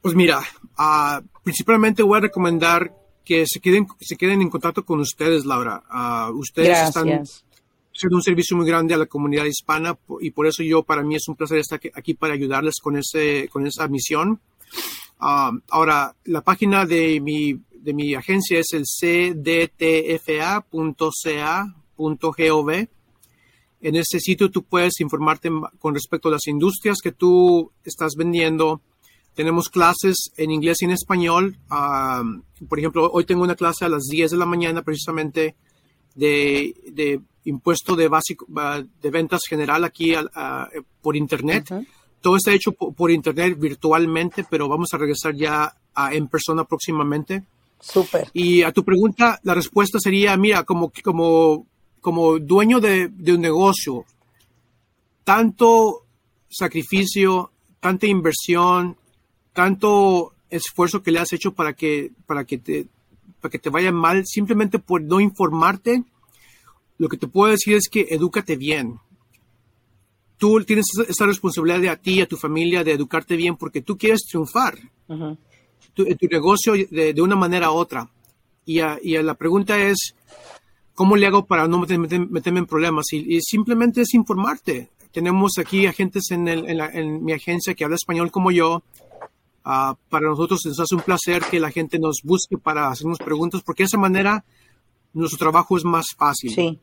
Pues 0.04 0.14
mira, 0.14 0.42
uh, 0.78 1.26
principalmente 1.44 2.04
voy 2.04 2.20
a 2.20 2.22
recomendar 2.22 2.94
que 3.24 3.46
se 3.48 3.60
queden, 3.60 3.88
se 4.00 4.16
queden 4.16 4.42
en 4.42 4.50
contacto 4.50 4.84
con 4.86 5.00
ustedes, 5.00 5.46
Laura. 5.46 5.84
Uh, 5.90 6.32
ustedes 6.38 6.88
están 6.88 7.08
haciendo 7.08 8.18
un 8.18 8.24
servicio 8.24 8.58
muy 8.58 8.66
grande 8.68 8.94
a 8.94 8.98
la 8.98 9.06
comunidad 9.06 9.46
hispana 9.46 9.98
y 10.20 10.32
por 10.32 10.48
eso 10.48 10.64
yo, 10.64 10.84
para 10.84 11.04
mí 11.04 11.16
es 11.16 11.28
un 11.28 11.36
placer 11.36 11.60
estar 11.60 11.80
aquí 11.94 12.14
para 12.14 12.34
ayudarles 12.34 12.76
con, 12.82 12.98
ese, 12.98 13.48
con 13.50 13.66
esa 13.68 13.88
misión. 13.88 14.40
Uh, 15.22 15.60
ahora, 15.70 16.16
la 16.26 16.42
página 16.42 16.86
de 16.86 17.22
mi, 17.22 17.60
de 17.72 17.94
mi 17.94 18.16
agencia 18.16 18.60
es 18.60 18.74
el 18.74 18.84
cdtfa.ca.gov. 18.84 20.48
En 23.82 23.96
ese 23.98 24.20
sitio 24.20 24.50
tú 24.50 24.64
puedes 24.64 25.00
informarte 25.02 25.50
con 25.80 25.94
respecto 25.94 26.30
a 26.30 26.32
las 26.32 26.48
industrias 26.48 27.00
que 27.04 27.12
tú 27.12 27.72
estás 27.84 28.14
vendiendo, 28.18 28.82
tenemos 29.36 29.70
clases 29.70 30.32
en 30.38 30.52
inglés 30.52 30.82
y 30.82 30.86
en 30.86 30.92
español. 30.92 31.58
por 32.70 32.80
ejemplo, 32.80 33.10
hoy 33.12 33.26
tengo 33.26 33.44
una 33.44 33.56
clase 33.56 33.86
a 33.86 33.90
las 33.90 34.04
10 34.04 34.32
de 34.32 34.38
la 34.38 34.46
mañana 34.46 34.82
precisamente 34.82 35.56
de, 36.16 37.22
impuesto 37.46 37.96
de 37.96 38.08
básico 38.08 38.46
de 38.48 39.10
ventas 39.10 39.42
general 39.48 39.84
aquí 39.84 40.14
por 41.02 41.16
internet. 41.16 41.68
Todo 42.22 42.38
está 42.38 42.54
hecho 42.54 42.72
por, 42.72 43.12
internet 43.12 43.58
virtualmente, 43.60 44.46
pero 44.50 44.68
vamos 44.70 44.90
a 44.94 44.98
regresar 44.98 45.36
ya 45.36 45.76
en 46.12 46.28
persona 46.28 46.64
próximamente. 46.64 47.44
Súper. 47.80 48.30
Y 48.32 48.62
a 48.62 48.72
tu 48.72 48.86
pregunta, 48.86 49.40
la 49.44 49.54
respuesta 49.54 50.00
sería, 50.00 50.38
mira, 50.38 50.64
como, 50.64 50.90
como, 51.04 51.68
como 52.00 52.40
dueño 52.40 52.80
de, 52.80 53.10
de 53.10 53.34
un 53.34 53.42
negocio, 53.42 54.06
tanto 55.26 56.06
sacrificio, 56.50 57.52
tanta 57.82 58.08
inversión, 58.08 58.96
tanto 59.54 60.34
esfuerzo 60.50 61.02
que 61.02 61.12
le 61.12 61.20
has 61.20 61.32
hecho 61.34 61.54
para 61.54 61.74
que, 61.74 62.12
para 62.26 62.46
que 62.46 62.58
te, 62.58 62.88
para 63.40 63.52
que 63.52 63.60
te 63.60 63.70
vaya 63.70 63.92
mal, 63.92 64.24
simplemente 64.26 64.80
por 64.80 65.02
no 65.02 65.20
informarte, 65.20 66.04
lo 66.98 67.10
que 67.10 67.18
te 67.18 67.28
puedo 67.28 67.52
decir 67.52 67.76
es 67.76 67.88
que 67.90 68.08
edúcate 68.10 68.56
bien. 68.56 69.00
Tú 70.38 70.64
tienes 70.64 70.86
esa 71.08 71.26
responsabilidad 71.26 71.80
de 71.80 71.90
a 71.90 71.96
ti 71.96 72.16
y 72.16 72.22
a 72.22 72.28
tu 72.28 72.38
familia 72.38 72.84
de 72.84 72.94
educarte 72.94 73.36
bien 73.36 73.56
porque 73.56 73.82
tú 73.82 73.98
quieres 73.98 74.26
triunfar 74.26 74.78
en 75.08 75.38
tu 76.18 76.28
negocio 76.30 76.74
de, 76.74 77.22
una 77.22 77.36
manera 77.36 77.72
u 77.72 77.76
otra. 77.76 78.10
Y, 78.66 78.80
y 78.80 79.22
la 79.22 79.36
pregunta 79.36 79.80
es, 79.80 80.16
¿cómo 80.94 81.16
le 81.16 81.28
hago 81.28 81.46
para 81.46 81.68
no 81.68 81.80
meterme, 81.80 82.60
en 82.60 82.66
problemas? 82.66 83.06
Y, 83.12 83.40
simplemente 83.42 84.02
es 84.02 84.14
informarte. 84.14 84.90
Tenemos 85.12 85.58
aquí 85.58 85.86
agentes 85.86 86.32
en, 86.32 86.48
en 86.48 87.24
mi 87.24 87.34
agencia 87.34 87.74
que 87.74 87.84
habla 87.84 87.96
español 87.96 88.32
como 88.32 88.52
yo, 88.52 88.84
Ah, 89.66 89.96
para 90.10 90.28
nosotros 90.28 90.60
nos 90.66 90.80
hace 90.80 90.96
un 90.96 91.02
placer 91.02 91.42
que 91.50 91.60
la 91.60 91.72
gente 91.72 91.98
nos 91.98 92.18
busque 92.24 92.58
para 92.58 92.90
hacernos 92.90 93.18
preguntas, 93.18 93.62
porque 93.66 93.84
de 93.84 93.88
esa 93.88 93.98
manera 93.98 94.44
nuestro 95.14 95.40
trabajo 95.40 95.78
es 95.78 95.86
más 95.86 96.08
fácil. 96.18 96.52
Sí. 96.52 96.80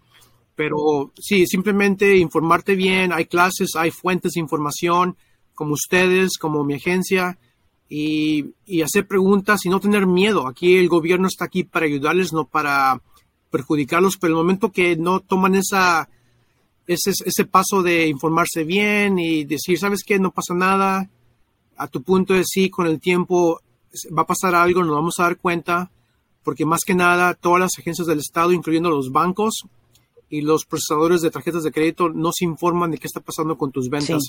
Pero 0.54 1.12
sí, 1.20 1.46
simplemente 1.46 2.16
informarte 2.16 2.74
bien, 2.74 3.12
hay 3.12 3.26
clases, 3.26 3.70
hay 3.76 3.90
fuentes 3.90 4.32
de 4.32 4.40
información, 4.40 5.16
como 5.54 5.74
ustedes, 5.74 6.38
como 6.38 6.64
mi 6.64 6.74
agencia, 6.74 7.38
y, 7.88 8.54
y 8.64 8.82
hacer 8.82 9.06
preguntas 9.06 9.64
y 9.64 9.68
no 9.68 9.80
tener 9.80 10.06
miedo. 10.06 10.46
Aquí 10.46 10.76
el 10.76 10.88
gobierno 10.88 11.28
está 11.28 11.46
aquí 11.46 11.64
para 11.64 11.86
ayudarles, 11.86 12.32
no 12.32 12.46
para 12.46 13.02
perjudicarlos, 13.50 14.16
pero 14.16 14.32
el 14.32 14.38
momento 14.38 14.70
que 14.70 14.96
no 14.96 15.20
toman 15.20 15.54
esa, 15.54 16.08
ese, 16.86 17.10
ese 17.24 17.44
paso 17.44 17.82
de 17.82 18.06
informarse 18.06 18.64
bien 18.64 19.18
y 19.18 19.44
decir, 19.44 19.78
¿sabes 19.78 20.02
qué? 20.04 20.18
No 20.18 20.30
pasa 20.30 20.54
nada, 20.54 21.10
a 21.80 21.88
tu 21.88 22.02
punto 22.02 22.34
de 22.34 22.44
sí, 22.44 22.68
con 22.68 22.86
el 22.86 23.00
tiempo 23.00 23.60
va 24.16 24.22
a 24.22 24.26
pasar 24.26 24.54
algo, 24.54 24.84
nos 24.84 24.94
vamos 24.94 25.14
a 25.18 25.24
dar 25.24 25.38
cuenta. 25.38 25.90
porque 26.42 26.64
más 26.64 26.80
que 26.86 26.94
nada 26.94 27.34
todas 27.34 27.60
las 27.60 27.72
agencias 27.78 28.06
del 28.06 28.18
Estado, 28.18 28.52
incluyendo 28.52 28.90
los 28.90 29.12
bancos 29.12 29.64
y 30.28 30.42
los 30.42 30.64
procesadores 30.64 31.20
de 31.20 31.30
tarjetas 31.30 31.62
de 31.62 31.72
crédito, 31.72 32.08
no 32.08 32.30
se 32.32 32.44
informan 32.44 32.90
de 32.90 32.98
qué 32.98 33.06
está 33.06 33.20
pasando 33.20 33.56
con 33.56 33.72
tus 33.72 33.88
ventas. 33.88 34.22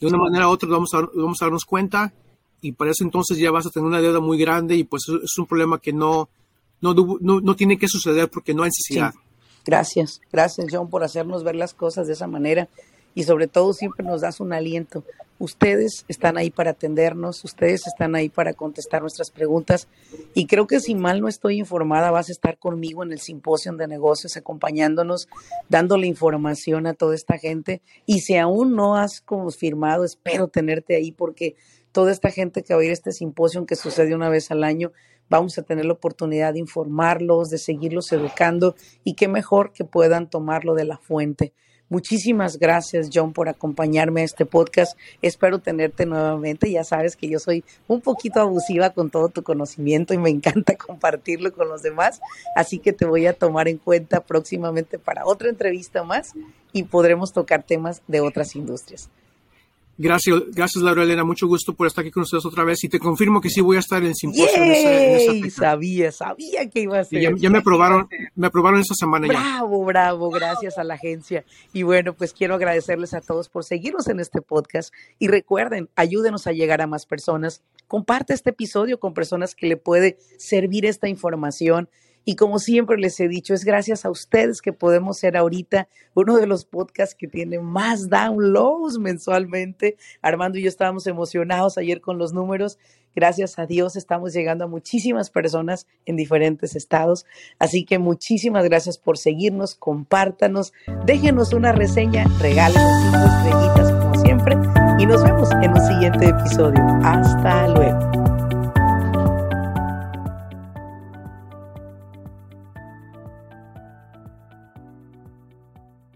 De 0.00 0.06
una 0.06 0.18
manera 0.18 0.48
u 0.48 0.50
otra 0.50 0.68
vamos 0.68 0.94
a, 0.94 1.00
vamos 1.14 1.40
a 1.40 1.44
darnos 1.44 1.64
cuenta 1.64 2.12
y 2.60 2.72
para 2.72 2.92
ese 2.92 3.04
entonces 3.04 3.38
ya 3.38 3.50
vas 3.50 3.66
a 3.66 3.70
tener 3.70 3.86
una 3.86 4.00
deuda 4.00 4.20
muy 4.20 4.38
grande 4.38 4.76
y 4.76 4.84
pues 4.84 5.02
es 5.08 5.38
un 5.38 5.46
problema 5.46 5.78
que 5.80 5.92
no, 5.92 6.28
no, 6.80 6.94
no, 7.20 7.56
tiene 7.56 7.76
que 7.76 7.88
suceder 7.88 8.30
porque 8.30 8.54
no 8.54 8.62
hay 8.62 8.70
necesidad. 8.70 9.14
Gracias, 9.64 10.20
gracias 10.32 10.68
John 10.70 10.90
por 10.90 11.02
hacernos 11.04 11.42
ver 11.44 11.56
las 11.56 11.74
cosas 11.74 12.06
de 12.06 12.14
esa 12.14 12.26
manera 12.26 12.68
y 13.14 13.24
sobre 13.24 13.46
todo 13.46 13.72
siempre 13.72 14.04
nos 14.04 14.20
das 14.20 14.40
un 14.40 14.52
aliento. 14.52 15.04
Ustedes 15.38 16.04
están 16.06 16.38
ahí 16.38 16.50
para 16.50 16.70
atendernos, 16.70 17.44
ustedes 17.44 17.86
están 17.86 18.14
ahí 18.14 18.28
para 18.28 18.54
contestar 18.54 19.02
nuestras 19.02 19.30
preguntas 19.30 19.88
y 20.32 20.46
creo 20.46 20.66
que 20.66 20.80
si 20.80 20.94
mal 20.94 21.20
no 21.20 21.28
estoy 21.28 21.58
informada 21.58 22.12
vas 22.12 22.28
a 22.28 22.32
estar 22.32 22.56
conmigo 22.56 23.02
en 23.02 23.12
el 23.12 23.18
simposio 23.18 23.72
de 23.72 23.88
negocios 23.88 24.36
acompañándonos, 24.36 25.28
dándole 25.68 26.06
información 26.06 26.86
a 26.86 26.94
toda 26.94 27.14
esta 27.14 27.38
gente 27.38 27.82
y 28.06 28.20
si 28.20 28.36
aún 28.36 28.76
no 28.76 28.96
has 28.96 29.20
confirmado, 29.20 30.04
espero 30.04 30.48
tenerte 30.48 30.94
ahí 30.94 31.10
porque 31.10 31.56
toda 31.90 32.12
esta 32.12 32.30
gente 32.30 32.62
que 32.62 32.74
va 32.74 32.80
a 32.80 32.84
ir 32.84 32.90
a 32.90 32.94
este 32.94 33.12
simposio 33.12 33.66
que 33.66 33.76
sucede 33.76 34.14
una 34.14 34.28
vez 34.28 34.50
al 34.50 34.64
año, 34.64 34.92
vamos 35.28 35.58
a 35.58 35.62
tener 35.62 35.84
la 35.84 35.94
oportunidad 35.94 36.52
de 36.52 36.58
informarlos, 36.58 37.50
de 37.50 37.58
seguirlos 37.58 38.12
educando 38.12 38.74
y 39.02 39.14
qué 39.14 39.28
mejor 39.28 39.72
que 39.72 39.84
puedan 39.84 40.28
tomarlo 40.28 40.74
de 40.74 40.84
la 40.84 40.98
fuente. 40.98 41.52
Muchísimas 41.94 42.58
gracias, 42.58 43.08
John, 43.14 43.32
por 43.32 43.48
acompañarme 43.48 44.22
a 44.22 44.24
este 44.24 44.46
podcast. 44.46 44.98
Espero 45.22 45.60
tenerte 45.60 46.06
nuevamente. 46.06 46.68
Ya 46.68 46.82
sabes 46.82 47.14
que 47.14 47.28
yo 47.28 47.38
soy 47.38 47.62
un 47.86 48.00
poquito 48.00 48.40
abusiva 48.40 48.90
con 48.90 49.10
todo 49.10 49.28
tu 49.28 49.44
conocimiento 49.44 50.12
y 50.12 50.18
me 50.18 50.28
encanta 50.28 50.74
compartirlo 50.76 51.52
con 51.52 51.68
los 51.68 51.82
demás. 51.82 52.20
Así 52.56 52.80
que 52.80 52.92
te 52.92 53.06
voy 53.06 53.28
a 53.28 53.32
tomar 53.32 53.68
en 53.68 53.78
cuenta 53.78 54.24
próximamente 54.24 54.98
para 54.98 55.24
otra 55.24 55.48
entrevista 55.50 56.02
más 56.02 56.32
y 56.72 56.82
podremos 56.82 57.32
tocar 57.32 57.62
temas 57.62 58.02
de 58.08 58.18
otras 58.18 58.56
industrias. 58.56 59.08
Gracias, 59.96 60.40
gracias 60.52 60.82
Laura 60.82 61.04
Elena, 61.04 61.22
mucho 61.22 61.46
gusto 61.46 61.72
por 61.72 61.86
estar 61.86 62.02
aquí 62.02 62.10
con 62.10 62.24
ustedes 62.24 62.44
otra 62.44 62.64
vez 62.64 62.82
y 62.82 62.88
te 62.88 62.98
confirmo 62.98 63.40
que 63.40 63.48
sí 63.48 63.60
voy 63.60 63.76
a 63.76 63.80
estar 63.80 64.02
en 64.02 64.08
el 64.08 64.14
simposio 64.16 64.56
en 64.56 64.72
esa, 64.72 65.50
Sabía, 65.50 66.10
sabía 66.10 66.68
que 66.68 66.80
iba 66.80 66.98
a 66.98 67.04
ser. 67.04 67.36
Ya, 67.36 67.48
me 67.48 67.58
aprobaron, 67.58 68.08
me 68.34 68.48
aprobaron 68.48 68.80
esta 68.80 68.94
semana 68.94 69.28
bravo, 69.28 69.42
ya. 69.42 69.50
Bravo, 69.50 69.84
bravo, 69.84 70.30
gracias 70.30 70.78
a 70.78 70.84
la 70.84 70.94
agencia. 70.94 71.44
Y 71.72 71.84
bueno, 71.84 72.12
pues 72.14 72.32
quiero 72.32 72.56
agradecerles 72.56 73.14
a 73.14 73.20
todos 73.20 73.48
por 73.48 73.64
seguirnos 73.64 74.08
en 74.08 74.18
este 74.18 74.42
podcast 74.42 74.92
y 75.20 75.28
recuerden, 75.28 75.88
ayúdenos 75.94 76.48
a 76.48 76.52
llegar 76.52 76.82
a 76.82 76.88
más 76.88 77.06
personas. 77.06 77.62
Comparte 77.86 78.34
este 78.34 78.50
episodio 78.50 78.98
con 78.98 79.14
personas 79.14 79.54
que 79.54 79.68
le 79.68 79.76
puede 79.76 80.18
servir 80.38 80.86
esta 80.86 81.08
información 81.08 81.88
y 82.24 82.36
como 82.36 82.58
siempre 82.58 82.96
les 82.96 83.18
he 83.20 83.28
dicho, 83.28 83.54
es 83.54 83.64
gracias 83.64 84.04
a 84.04 84.10
ustedes 84.10 84.62
que 84.62 84.72
podemos 84.72 85.18
ser 85.18 85.36
ahorita 85.36 85.88
uno 86.14 86.36
de 86.36 86.46
los 86.46 86.64
podcasts 86.64 87.14
que 87.14 87.28
tiene 87.28 87.58
más 87.58 88.08
downloads 88.08 88.98
mensualmente. 88.98 89.96
Armando 90.22 90.58
y 90.58 90.62
yo 90.62 90.68
estábamos 90.68 91.06
emocionados 91.06 91.76
ayer 91.76 92.00
con 92.00 92.18
los 92.18 92.32
números. 92.32 92.78
Gracias 93.14 93.58
a 93.58 93.66
Dios 93.66 93.94
estamos 93.94 94.32
llegando 94.32 94.64
a 94.64 94.68
muchísimas 94.68 95.30
personas 95.30 95.86
en 96.06 96.16
diferentes 96.16 96.74
estados. 96.74 97.26
Así 97.58 97.84
que 97.84 97.98
muchísimas 97.98 98.64
gracias 98.64 98.98
por 98.98 99.18
seguirnos, 99.18 99.74
compártanos, 99.74 100.72
déjenos 101.04 101.52
una 101.52 101.72
reseña, 101.72 102.26
regálenos 102.40 102.90
cinco 103.02 103.26
estrellitas 103.26 103.92
como 103.92 104.14
siempre 104.20 104.56
y 104.98 105.06
nos 105.06 105.22
vemos 105.22 105.50
en 105.62 105.70
un 105.70 105.86
siguiente 105.86 106.28
episodio. 106.28 106.82
Hasta 107.02 107.68
luego. 107.68 108.03